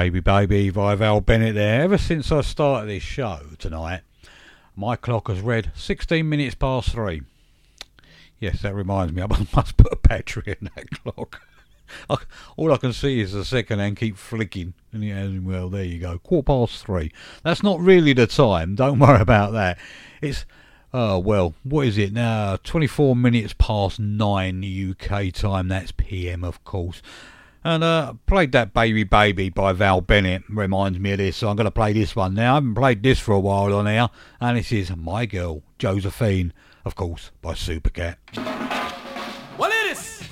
Baby 0.00 0.20
Baby 0.20 0.70
by 0.70 0.94
Val 0.94 1.20
Bennett 1.20 1.54
there. 1.54 1.82
Ever 1.82 1.98
since 1.98 2.32
I 2.32 2.40
started 2.40 2.88
this 2.88 3.02
show 3.02 3.40
tonight, 3.58 4.00
my 4.74 4.96
clock 4.96 5.28
has 5.28 5.42
read 5.42 5.72
16 5.74 6.26
minutes 6.26 6.54
past 6.54 6.92
three. 6.92 7.20
Yes, 8.38 8.62
that 8.62 8.74
reminds 8.74 9.12
me, 9.12 9.20
I 9.20 9.26
must 9.54 9.76
put 9.76 9.92
a 9.92 9.96
battery 9.96 10.56
in 10.58 10.70
that 10.74 10.90
clock. 10.90 11.42
All 12.56 12.72
I 12.72 12.78
can 12.78 12.94
see 12.94 13.20
is 13.20 13.34
the 13.34 13.44
second 13.44 13.80
hand 13.80 13.98
keep 13.98 14.16
flicking. 14.16 14.72
And 14.90 15.04
yeah, 15.04 15.28
well, 15.38 15.68
there 15.68 15.84
you 15.84 15.98
go. 15.98 16.16
Quarter 16.16 16.46
past 16.46 16.86
three. 16.86 17.12
That's 17.42 17.62
not 17.62 17.78
really 17.78 18.14
the 18.14 18.26
time. 18.26 18.76
Don't 18.76 18.98
worry 19.00 19.20
about 19.20 19.52
that. 19.52 19.76
It's, 20.22 20.46
oh, 20.94 21.16
uh, 21.16 21.18
well, 21.18 21.54
what 21.62 21.86
is 21.86 21.98
it 21.98 22.14
now? 22.14 22.56
24 22.64 23.14
minutes 23.14 23.54
past 23.58 24.00
nine 24.00 24.64
UK 24.64 25.30
time. 25.34 25.68
That's 25.68 25.92
PM, 25.92 26.42
of 26.42 26.64
course. 26.64 27.02
And 27.62 27.84
uh, 27.84 28.14
played 28.26 28.52
that 28.52 28.72
Baby 28.72 29.04
Baby 29.04 29.50
by 29.50 29.72
Val 29.74 30.00
Bennett. 30.00 30.44
Reminds 30.48 30.98
me 30.98 31.12
of 31.12 31.18
this. 31.18 31.36
So 31.36 31.48
I'm 31.48 31.56
going 31.56 31.66
to 31.66 31.70
play 31.70 31.92
this 31.92 32.16
one 32.16 32.34
now. 32.34 32.52
I 32.52 32.54
haven't 32.54 32.74
played 32.74 33.02
this 33.02 33.18
for 33.18 33.32
a 33.32 33.40
while 33.40 33.74
on 33.74 33.86
here. 33.86 34.08
And 34.40 34.56
this 34.56 34.72
is 34.72 34.96
My 34.96 35.26
Girl, 35.26 35.62
Josephine, 35.78 36.54
of 36.84 36.94
course, 36.94 37.30
by 37.42 37.52
Supercat. 37.52 38.16
Well, 39.58 39.70
it 39.70 39.92
is. 39.92 40.22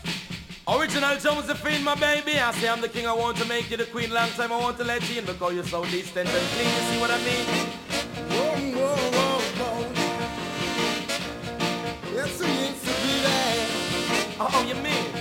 Original 0.66 1.16
Josephine, 1.18 1.84
my 1.84 1.94
baby. 1.94 2.38
I 2.38 2.52
say 2.52 2.68
I'm 2.68 2.80
the 2.80 2.88
king. 2.88 3.06
I 3.06 3.12
want 3.12 3.36
to 3.38 3.44
make 3.46 3.70
you 3.70 3.76
the 3.76 3.84
queen. 3.84 4.10
Long 4.10 4.30
time 4.30 4.52
I 4.52 4.58
want 4.58 4.78
to 4.78 4.84
let 4.84 5.06
you 5.10 5.18
in 5.18 5.26
because 5.26 5.54
you're 5.54 5.64
so 5.64 5.84
distant 5.84 6.28
and 6.28 6.46
clean. 6.52 6.66
You 6.66 6.80
see 6.80 6.98
what 7.00 7.10
I 7.10 7.18
mean? 7.18 7.46
Whoa, 8.30 8.56
whoa, 8.78 8.96
whoa, 9.16 9.40
whoa. 9.58 9.86
Yes, 12.14 12.40
it 12.40 12.48
needs 12.48 12.80
to 12.80 12.92
be 13.02 13.20
there. 13.20 13.66
Oh, 14.40 14.64
you 14.66 14.74
mean? 14.82 15.17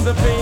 Josephine, 0.00 0.14
Josephine. 0.14 0.39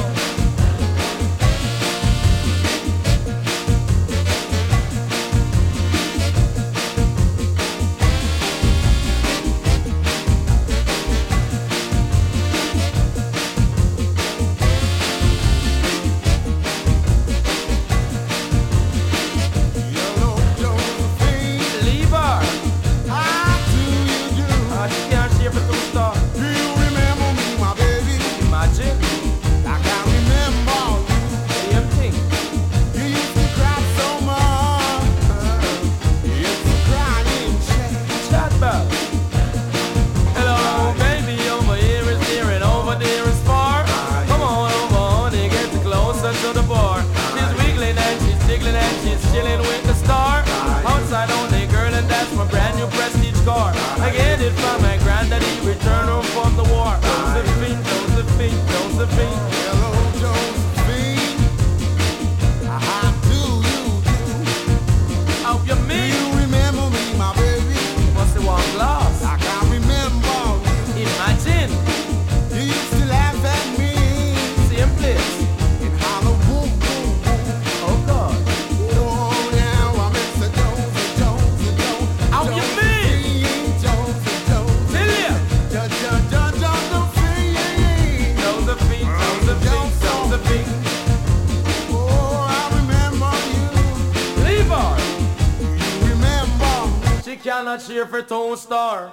Cheer 97.79 98.07
for 98.07 98.23
Tone 98.23 98.57
Star. 98.57 99.13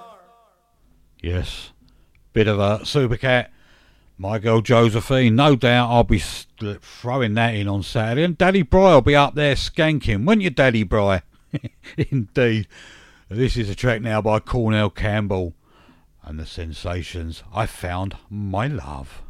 Yes. 1.21 1.71
Bit 2.33 2.47
of 2.47 2.59
a 2.59 2.79
supercat. 2.83 3.47
My 4.17 4.39
girl 4.39 4.61
Josephine. 4.61 5.35
No 5.35 5.55
doubt 5.55 5.89
I'll 5.89 6.03
be 6.03 6.19
throwing 6.19 7.33
that 7.35 7.55
in 7.55 7.67
on 7.67 7.83
Saturday. 7.83 8.23
And 8.23 8.37
Daddy 8.37 8.61
Bry 8.61 8.93
will 8.93 9.01
be 9.01 9.15
up 9.15 9.35
there 9.35 9.55
skanking. 9.55 10.25
Wouldn't 10.25 10.43
you, 10.43 10.49
Daddy 10.49 10.83
Bry? 10.83 11.21
Indeed. 11.97 12.67
This 13.29 13.57
is 13.57 13.69
a 13.69 13.75
track 13.75 14.01
now 14.01 14.21
by 14.21 14.39
Cornell 14.39 14.89
Campbell. 14.89 15.53
And 16.23 16.39
the 16.39 16.45
sensations. 16.45 17.43
I 17.53 17.65
found 17.65 18.17
my 18.29 18.67
love. 18.67 19.21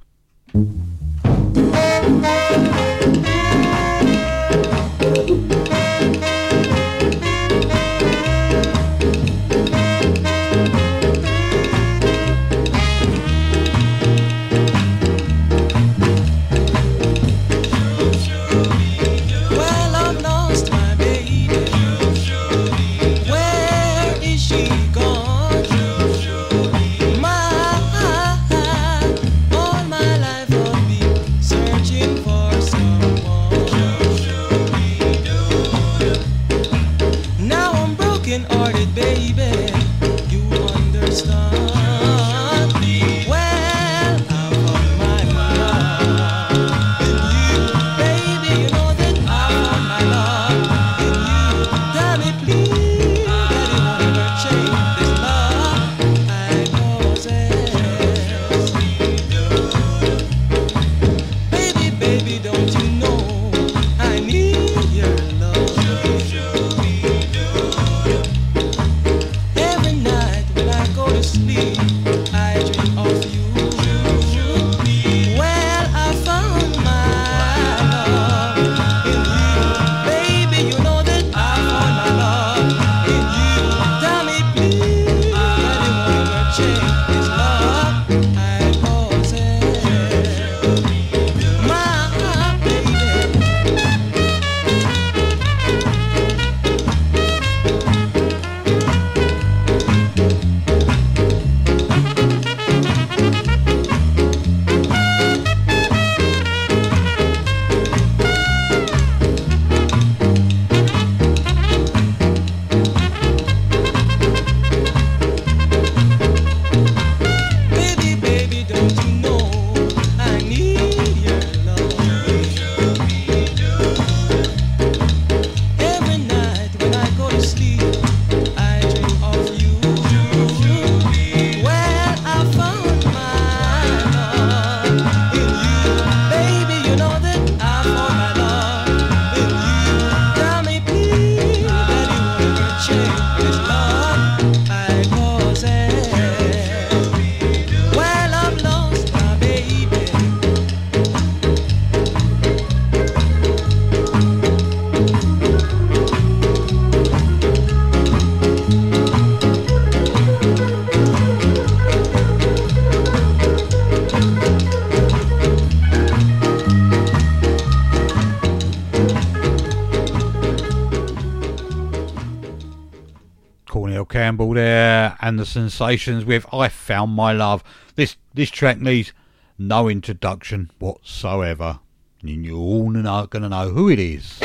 There 174.55 175.17
and 175.19 175.37
the 175.37 175.45
Sensations 175.45 176.23
with 176.23 176.45
I 176.53 176.69
Found 176.69 177.11
My 177.11 177.33
Love. 177.33 177.61
This 177.95 178.15
this 178.33 178.49
track 178.49 178.79
needs 178.79 179.11
no 179.57 179.89
introduction 179.89 180.71
whatsoever. 180.79 181.79
And 182.21 182.45
you're 182.45 182.57
all 182.57 182.89
gonna 182.89 183.49
know 183.49 183.69
who 183.71 183.89
it 183.89 183.99
is. 183.99 184.39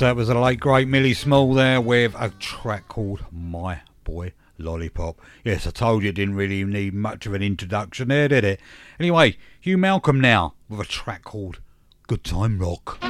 Course, 0.00 0.08
that 0.08 0.16
was 0.16 0.28
the 0.28 0.40
late 0.40 0.60
great 0.60 0.88
Millie 0.88 1.12
Small 1.12 1.52
there 1.52 1.78
with 1.78 2.14
a 2.18 2.30
track 2.30 2.88
called 2.88 3.22
My 3.30 3.82
Boy 4.02 4.32
Lollipop. 4.56 5.20
Yes, 5.44 5.66
I 5.66 5.72
told 5.72 6.04
you 6.04 6.08
it 6.08 6.14
didn't 6.14 6.36
really 6.36 6.64
need 6.64 6.94
much 6.94 7.26
of 7.26 7.34
an 7.34 7.42
introduction 7.42 8.08
there, 8.08 8.26
did 8.26 8.42
it? 8.42 8.60
Anyway, 8.98 9.36
Hugh 9.60 9.76
Malcolm 9.76 10.18
now 10.18 10.54
with 10.70 10.80
a 10.80 10.84
track 10.86 11.24
called 11.24 11.60
Good 12.06 12.24
Time 12.24 12.58
Rock. 12.58 13.09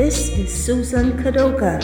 This 0.00 0.30
is 0.30 0.48
Susan 0.48 1.12
Kadoka, 1.12 1.76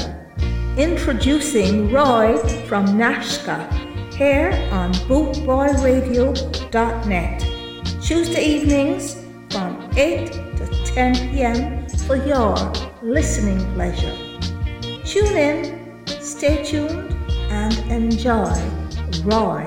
introducing 0.78 1.92
Roy 1.92 2.38
from 2.66 2.86
Nashgar 2.96 3.68
here 4.14 4.52
on 4.72 4.94
bootboyradio.net. 5.04 7.40
Tuesday 8.00 8.42
evenings 8.42 9.22
from 9.50 9.76
8 9.98 10.32
to 10.32 10.66
10 10.86 11.14
p.m. 11.30 11.86
for 12.06 12.16
your 12.16 12.56
listening 13.02 13.60
pleasure. 13.74 14.16
Tune 15.04 15.36
in, 15.36 16.02
stay 16.06 16.64
tuned, 16.64 17.14
and 17.50 17.76
enjoy 17.92 18.58
Roy. 19.24 19.65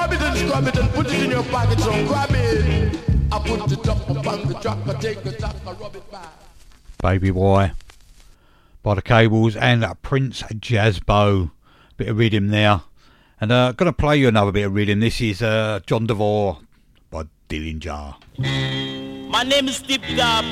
Grab 0.00 0.12
it 0.14 0.22
and 0.22 0.38
scrub 0.38 0.66
it 0.66 0.78
and 0.78 0.90
put 0.92 1.06
it 1.08 1.22
in 1.22 1.30
your 1.30 1.42
pocket, 1.42 1.78
so 1.78 2.06
grab 2.06 2.30
it. 2.32 2.98
I 3.30 3.38
put 3.38 3.60
upon 3.60 4.48
the 4.48 4.58
truck, 4.62 4.78
I 4.88 4.94
take 4.98 5.18
I 5.26 5.72
rub 5.72 5.94
it 5.94 6.10
back. 6.10 6.32
Baby 7.02 7.30
Boy 7.30 7.72
by 8.82 8.94
the 8.94 9.02
Cables 9.02 9.56
and 9.56 9.84
Prince 10.00 10.40
Jazzbo. 10.54 11.50
Bit 11.98 12.08
of 12.08 12.16
rhythm 12.16 12.48
there. 12.48 12.80
And 13.42 13.52
uh 13.52 13.72
gonna 13.72 13.92
play 13.92 14.16
you 14.16 14.28
another 14.28 14.52
bit 14.52 14.62
of 14.62 14.74
rhythm. 14.74 15.00
This 15.00 15.20
is 15.20 15.42
uh, 15.42 15.80
John 15.84 16.06
DeVore 16.06 16.60
by 17.10 17.24
Dillinger. 17.50 18.16
My 19.28 19.42
name 19.42 19.68
is 19.68 19.82
Tip 19.82 20.00
Top, 20.16 20.46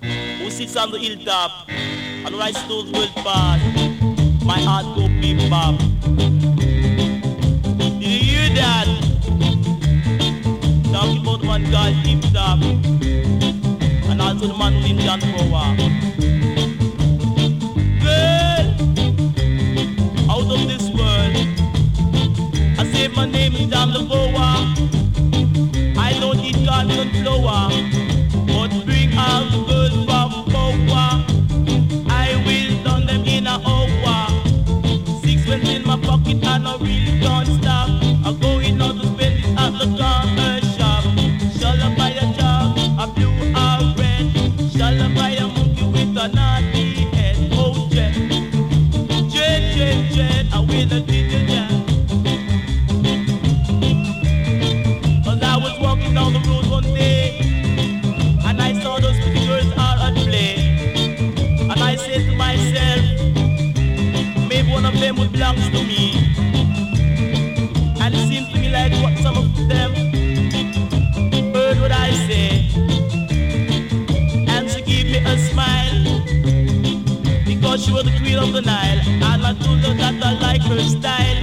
who 0.00 0.50
sits 0.50 0.74
on 0.76 0.90
the 0.90 0.98
hilltop 0.98 1.68
and 1.68 2.34
writes 2.36 2.62
those 2.62 2.90
world 2.92 3.10
pass, 3.16 3.60
My 4.42 4.58
heart 4.58 4.96
go 4.96 5.08
beep 5.20 5.50
bop. 5.50 5.78
Talking 11.02 11.22
about 11.22 11.42
and 14.08 14.22
also 14.22 14.46
the 14.46 14.54
man 14.56 14.74
Power. 15.34 15.74
Girl, 17.98 18.66
out 20.30 20.48
of 20.54 20.62
this 20.68 20.86
world, 20.94 21.34
I 22.78 22.80
say 22.92 23.08
my 23.08 23.26
name 23.26 23.54
is 23.54 23.66
John 23.68 23.90
Lavoa. 23.90 24.50
I 25.98 26.12
don't 26.20 26.38
eat 26.38 26.64
garden 26.64 27.10
flower, 27.24 27.68
to 65.72 65.82
me. 65.84 66.12
And 68.00 68.14
it 68.14 68.28
seems 68.28 68.48
to 68.52 68.58
me 68.58 68.68
like 68.70 68.92
what 69.02 69.16
some 69.18 69.36
of 69.36 69.48
them 69.68 69.92
heard 71.54 71.80
what 71.80 71.92
I 71.92 72.10
say. 72.28 72.68
And 74.52 74.70
she 74.70 74.82
gave 74.82 75.06
me 75.06 75.18
a 75.18 75.36
smile 75.48 76.02
because 77.44 77.84
she 77.84 77.92
was 77.92 78.04
the 78.04 78.14
queen 78.20 78.38
of 78.38 78.52
the 78.52 78.62
Nile. 78.62 79.00
And 79.06 79.46
I 79.46 79.54
told 79.54 79.78
her 79.80 79.94
that 79.94 80.22
I 80.22 80.32
like 80.40 80.62
her 80.62 80.82
style. 80.82 81.42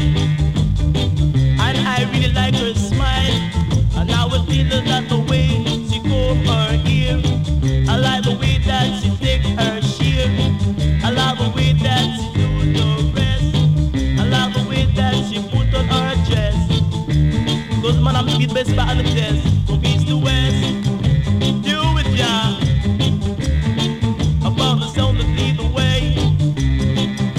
And 1.66 1.78
I 1.96 2.10
really 2.12 2.32
like 2.34 2.56
her 2.56 2.74
smile. 2.74 3.38
And 3.98 4.12
I 4.12 4.28
tell 4.30 4.80
her 4.80 4.82
that 4.90 5.10
the 5.10 5.29
the. 18.68 19.40
From 19.68 19.86
east 19.86 20.08
to 20.08 20.18
west. 20.18 20.64
About 24.46 24.80
the 24.80 24.88
lead 25.38 25.58
the 25.58 25.66
way. 25.74 26.14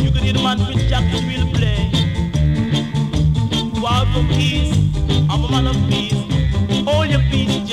You 0.02 0.10
can 0.10 0.22
hear 0.22 0.32
the 0.32 0.42
man 0.42 0.58
really 1.28 1.52
play. 1.52 1.90
From 4.14 4.30
east, 4.32 4.74
I'm 5.30 5.44
a 5.44 5.50
man 5.50 5.66
of 5.66 5.76
peace. 5.90 6.14
Hold 6.88 7.10
your 7.10 7.20
peace, 7.30 7.68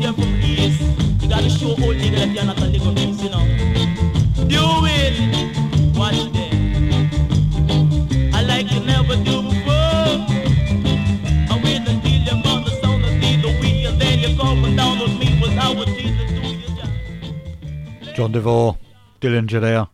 you're 0.00 0.14
from 0.14 0.34
east, 0.42 0.80
you 1.20 1.28
gotta 1.28 1.50
show 1.50 1.76
you're 2.34 2.44
not 2.44 2.58
a 2.58 2.71
John 18.22 18.30
DeVore, 18.30 18.78
Dillinger 19.20 19.60
there. 19.60 19.88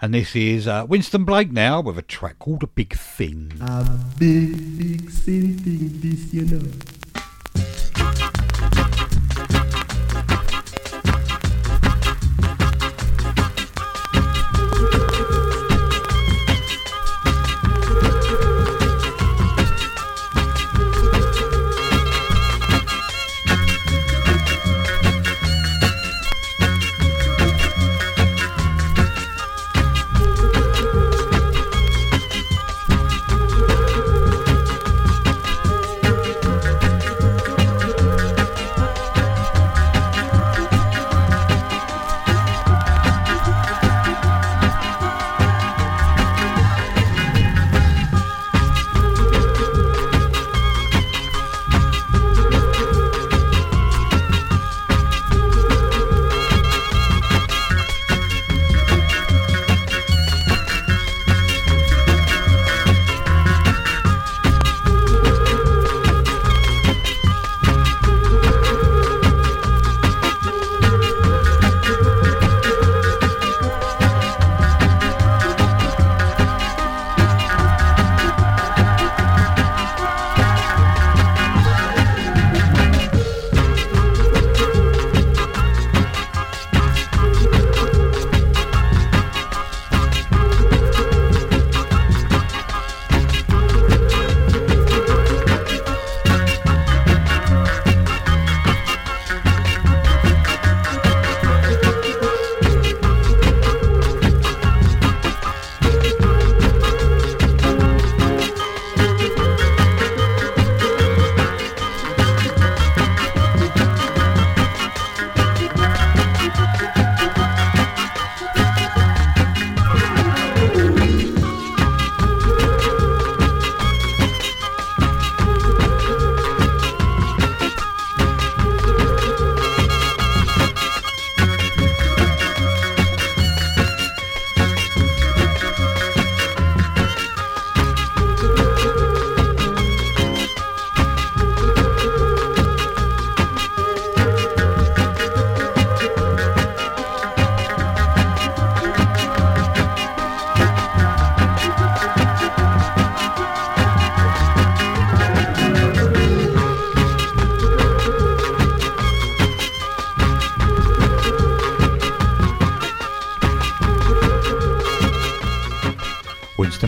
And 0.00 0.14
this 0.14 0.34
is 0.34 0.66
uh, 0.66 0.86
Winston 0.88 1.26
Blake 1.26 1.52
now 1.52 1.82
with 1.82 1.98
a 1.98 2.02
track 2.02 2.38
called 2.38 2.62
A 2.62 2.66
Big 2.66 2.96
Thing. 2.96 3.52
A 3.60 3.84
big, 4.18 4.78
big 4.78 5.10
city 5.10 5.52
thing, 5.52 6.00
this 6.00 6.32
you 6.32 6.46
know. 6.46 6.95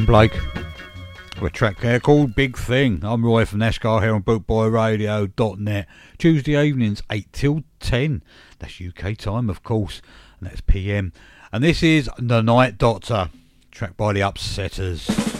Blake. 0.09 0.41
With 1.39 1.53
a 1.53 1.55
track 1.55 1.81
there 1.81 2.01
called 2.01 2.35
Big 2.35 2.57
Thing. 2.57 3.01
I'm 3.03 3.27
Roy 3.27 3.45
from 3.45 3.59
Nashgar 3.59 4.01
here 4.01 4.15
on 4.15 4.23
BootboyRadio.net. 4.23 5.87
Tuesday 6.17 6.67
evenings, 6.67 7.03
8 7.11 7.31
till 7.31 7.63
10. 7.81 8.23
That's 8.59 8.81
UK 8.81 9.19
time, 9.19 9.51
of 9.51 9.63
course, 9.63 10.01
and 10.41 10.49
that's 10.49 10.63
PM. 10.63 11.13
And 11.53 11.63
this 11.63 11.83
is 11.83 12.09
The 12.19 12.41
Night 12.41 12.79
Doctor, 12.79 13.29
track 13.71 13.99
by 13.99 14.15
the 14.15 14.21
Upsetters. 14.21 15.38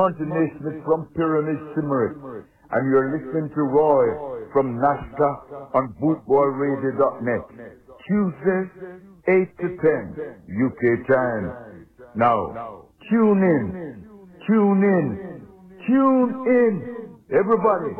This 0.00 0.56
is 0.64 0.80
from 0.86 1.12
Pyramid 1.14 1.60
Cymru, 1.76 2.40
and 2.70 2.90
you're 2.90 3.10
listening 3.18 3.50
to 3.54 3.60
Roy 3.60 4.06
from 4.50 4.78
Nashgar 4.78 5.74
on 5.74 5.92
bootboyradio.net. 6.00 7.42
Tuesdays, 8.08 8.70
8 9.28 9.58
to 9.60 9.76
10, 9.76 10.16
UK 10.64 10.80
time. 11.06 11.52
Now, 12.16 12.86
tune 13.10 13.42
in, 13.44 14.06
tune 14.46 14.82
in, 14.82 15.46
tune 15.86 16.30
in, 16.46 16.82
everybody. 17.30 17.92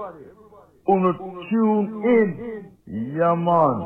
Uno 0.89 1.12
tune 1.51 2.02
in, 2.02 2.64
yeah 2.89 3.35
man. 3.35 3.77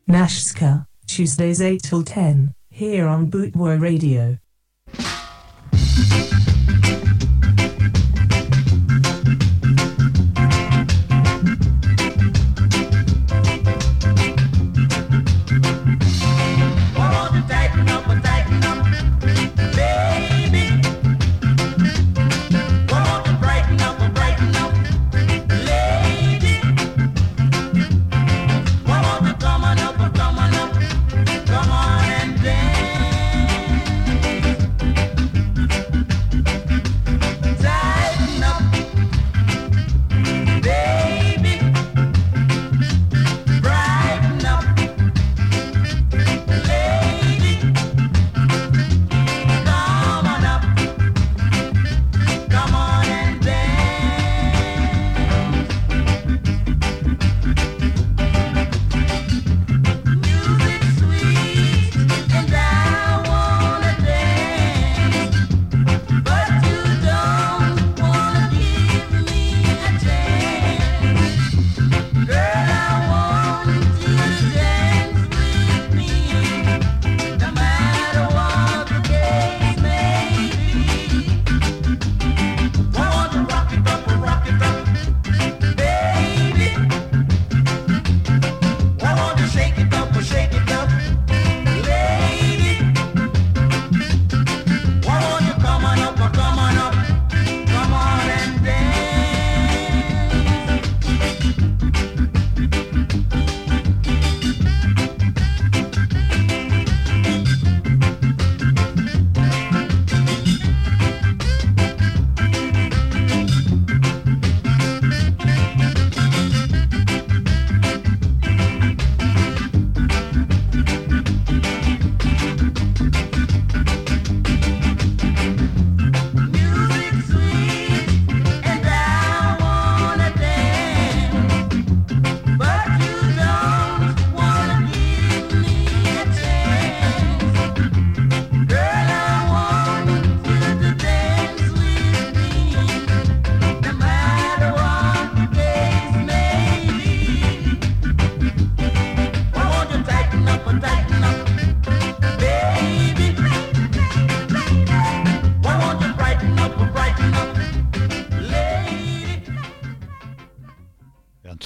Nashgar, 0.10 0.88
Tuesdays 1.06 1.62
8 1.62 1.84
till 1.84 2.04
10, 2.04 2.56
here 2.72 3.08
on 3.08 3.30
Bootboy 3.30 3.80
Radio. 3.80 4.40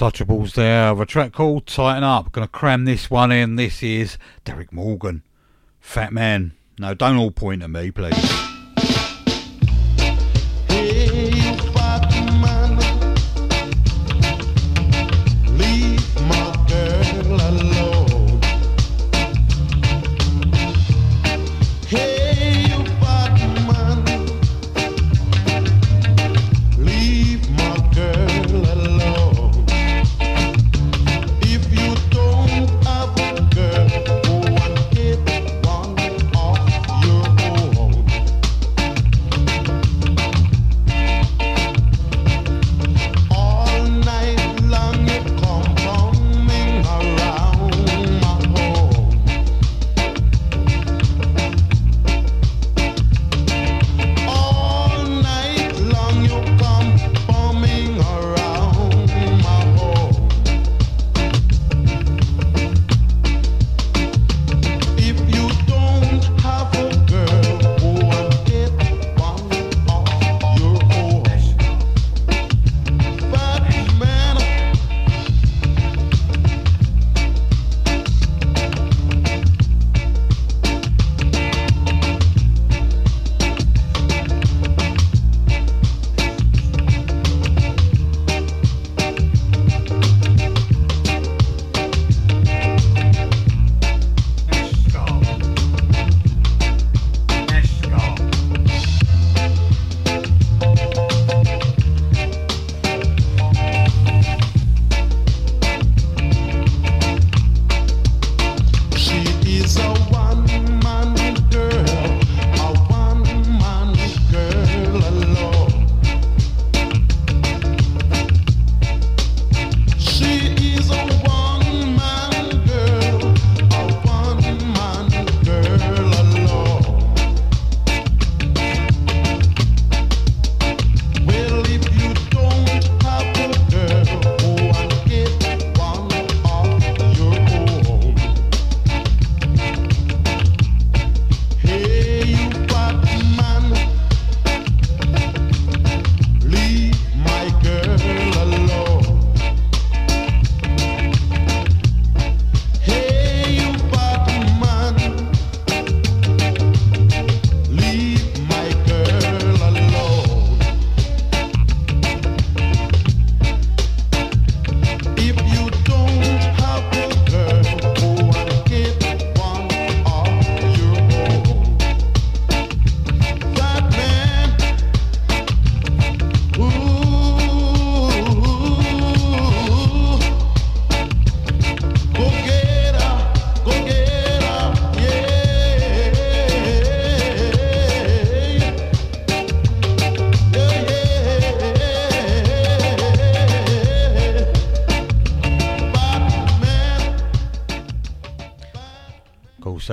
Untouchables 0.10 0.54
there 0.54 0.88
of 0.88 1.00
a 1.00 1.06
track 1.06 1.34
called 1.34 1.68
Tighten 1.68 2.04
Up. 2.04 2.32
Gonna 2.32 2.48
cram 2.48 2.86
this 2.86 3.12
one 3.12 3.32
in. 3.32 3.58
This 3.58 3.84
is 3.84 4.18
Derek 4.44 4.74
Morgan. 4.74 5.22
Fat 5.80 6.12
man. 6.12 6.54
No, 6.80 6.96
don't 6.96 7.18
all 7.18 7.30
point 7.30 7.62
at 7.62 7.70
me, 7.70 7.92
please. 7.92 8.49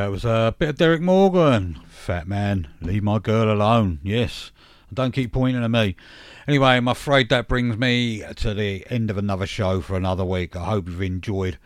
That 0.06 0.12
was 0.12 0.24
a 0.24 0.54
bit 0.56 0.68
of 0.68 0.76
Derek 0.76 1.00
Morgan. 1.00 1.80
Fat 1.88 2.28
man, 2.28 2.68
leave 2.80 3.02
my 3.02 3.18
girl 3.18 3.52
alone. 3.52 3.98
Yes, 4.04 4.52
don't 4.94 5.10
keep 5.10 5.32
pointing 5.32 5.64
at 5.64 5.70
me. 5.72 5.96
Anyway, 6.46 6.68
I'm 6.68 6.86
afraid 6.86 7.28
that 7.28 7.48
brings 7.48 7.76
me 7.76 8.22
to 8.36 8.54
the 8.54 8.86
end 8.88 9.10
of 9.10 9.18
another 9.18 9.48
show 9.48 9.80
for 9.80 9.96
another 9.96 10.24
week. 10.24 10.54
I 10.54 10.66
hope 10.66 10.86
you've 10.86 11.02
enjoyed 11.02 11.58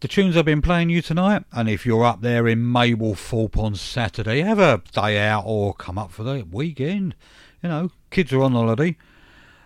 the 0.00 0.08
tunes 0.08 0.36
I've 0.36 0.46
been 0.46 0.60
playing 0.60 0.90
you 0.90 1.00
tonight. 1.00 1.44
And 1.52 1.68
if 1.68 1.86
you're 1.86 2.04
up 2.04 2.22
there 2.22 2.48
in 2.48 2.64
Mablethorpe 2.64 3.56
on 3.56 3.76
Saturday, 3.76 4.40
have 4.40 4.58
a 4.58 4.82
day 4.90 5.20
out 5.20 5.44
or 5.46 5.74
come 5.74 5.96
up 5.96 6.10
for 6.10 6.24
the 6.24 6.44
weekend. 6.50 7.14
You 7.62 7.68
know, 7.68 7.90
kids 8.10 8.32
are 8.32 8.42
on 8.42 8.50
holiday. 8.50 8.96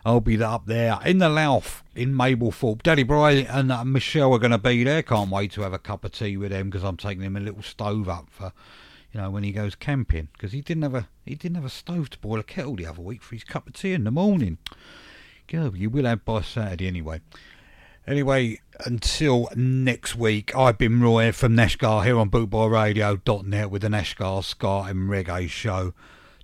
I'll 0.05 0.21
be 0.21 0.43
up 0.43 0.67
there 0.67 0.99
in 1.05 1.19
the 1.19 1.29
Louth 1.29 1.83
in 1.95 2.13
Mablethorpe. 2.13 2.83
Daddy 2.83 3.05
Bry 3.05 3.33
and 3.33 3.71
uh, 3.71 3.85
Michelle 3.85 4.33
are 4.33 4.39
going 4.39 4.51
to 4.51 4.59
be 4.59 4.83
there. 4.83 5.03
Can't 5.03 5.31
wait 5.31 5.53
to 5.53 5.63
have 5.63 5.73
a 5.73 5.79
cup 5.79 6.05
of 6.05 6.13
tea 6.13 6.37
with 6.37 6.51
them 6.51 6.71
because 6.71 6.83
I'm 6.83 6.97
taking 6.97 7.23
him 7.23 7.37
a 7.37 7.41
little 7.41 7.63
stove 7.63 8.09
up 8.09 8.29
for, 8.31 8.53
you 9.13 9.21
know, 9.21 9.31
when 9.31 9.45
he 9.45 9.53
goes 9.53 9.77
camping 9.77 10.29
because 10.33 10.53
he 10.53 10.61
didn't 10.61 10.83
have 10.83 10.95
a 10.95 11.09
he 11.25 11.37
didn't 11.37 11.55
have 11.55 11.65
a 11.65 11.71
stove 11.71 12.11
to 12.11 12.19
boil 12.19 12.41
a 12.41 12.43
kettle 12.43 12.75
the 12.75 12.87
other 12.87 13.01
week 13.01 13.23
for 13.23 13.37
his 13.37 13.45
cup 13.45 13.69
of 13.69 13.75
tea 13.75 13.93
in 13.93 14.05
the 14.05 14.11
morning. 14.11 14.59
Girl, 15.47 15.77
you 15.77 15.89
will 15.89 16.07
have 16.07 16.25
by 16.25 16.43
Saturday 16.43 16.89
anyway. 16.89 17.21
Anyway, 18.05 18.61
until 18.85 19.49
next 19.55 20.17
week, 20.17 20.57
I've 20.57 20.79
been 20.79 21.01
Roy 21.01 21.31
from 21.31 21.55
Nashgar 21.55 22.05
here 22.05 22.19
on 22.19 22.31
bootboyradio.net 22.31 23.71
with 23.71 23.83
the 23.83 23.89
Nashgar 23.89 24.43
Ska 24.43 24.87
and 24.89 25.09
Reggae 25.09 25.49
Show. 25.49 25.95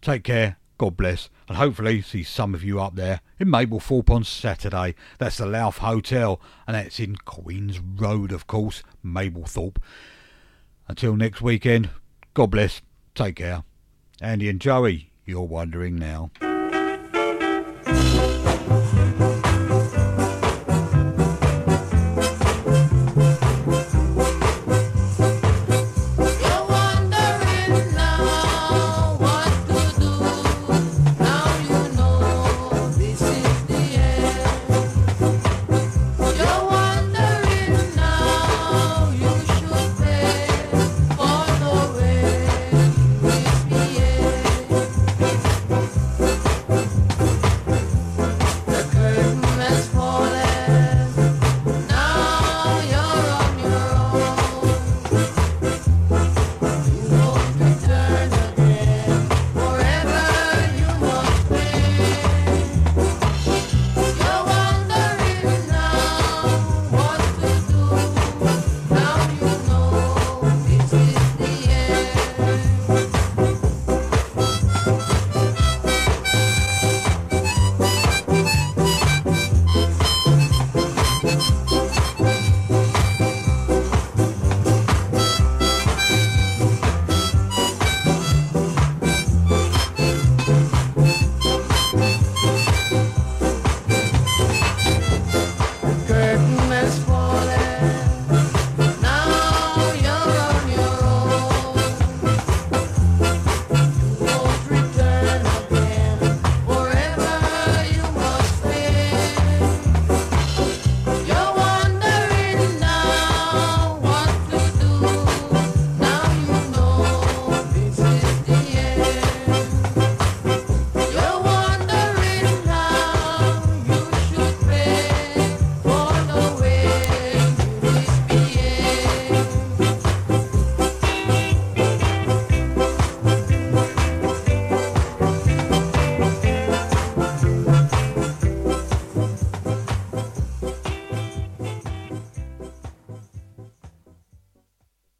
Take 0.01 0.23
care, 0.23 0.59
God 0.79 0.97
bless, 0.97 1.29
and 1.49 1.57
hopefully 1.57 2.01
see 2.01 2.23
some 2.23 2.55
of 2.55 2.63
you 2.63 2.81
up 2.81 2.95
there 2.95 3.21
in 3.41 3.49
Mablethorpe 3.49 4.11
on 4.11 4.23
Saturday. 4.23 4.95
That's 5.19 5.39
the 5.39 5.47
Louth 5.47 5.79
Hotel, 5.79 6.41
and 6.69 6.77
that's 6.77 7.01
in 7.01 7.17
Queen's 7.17 7.81
Road, 7.81 8.31
of 8.31 8.47
course, 8.47 8.85
Mablethorpe. 9.05 9.79
Until 10.87 11.17
next 11.17 11.43
weekend, 11.43 11.91
God 12.33 12.53
bless, 12.53 12.81
take 13.17 13.37
care. 13.37 13.65
Andy 14.21 14.49
and 14.49 14.61
Joey, 14.61 15.11
you're 15.25 15.43
wondering 15.43 15.97
now. 15.97 16.31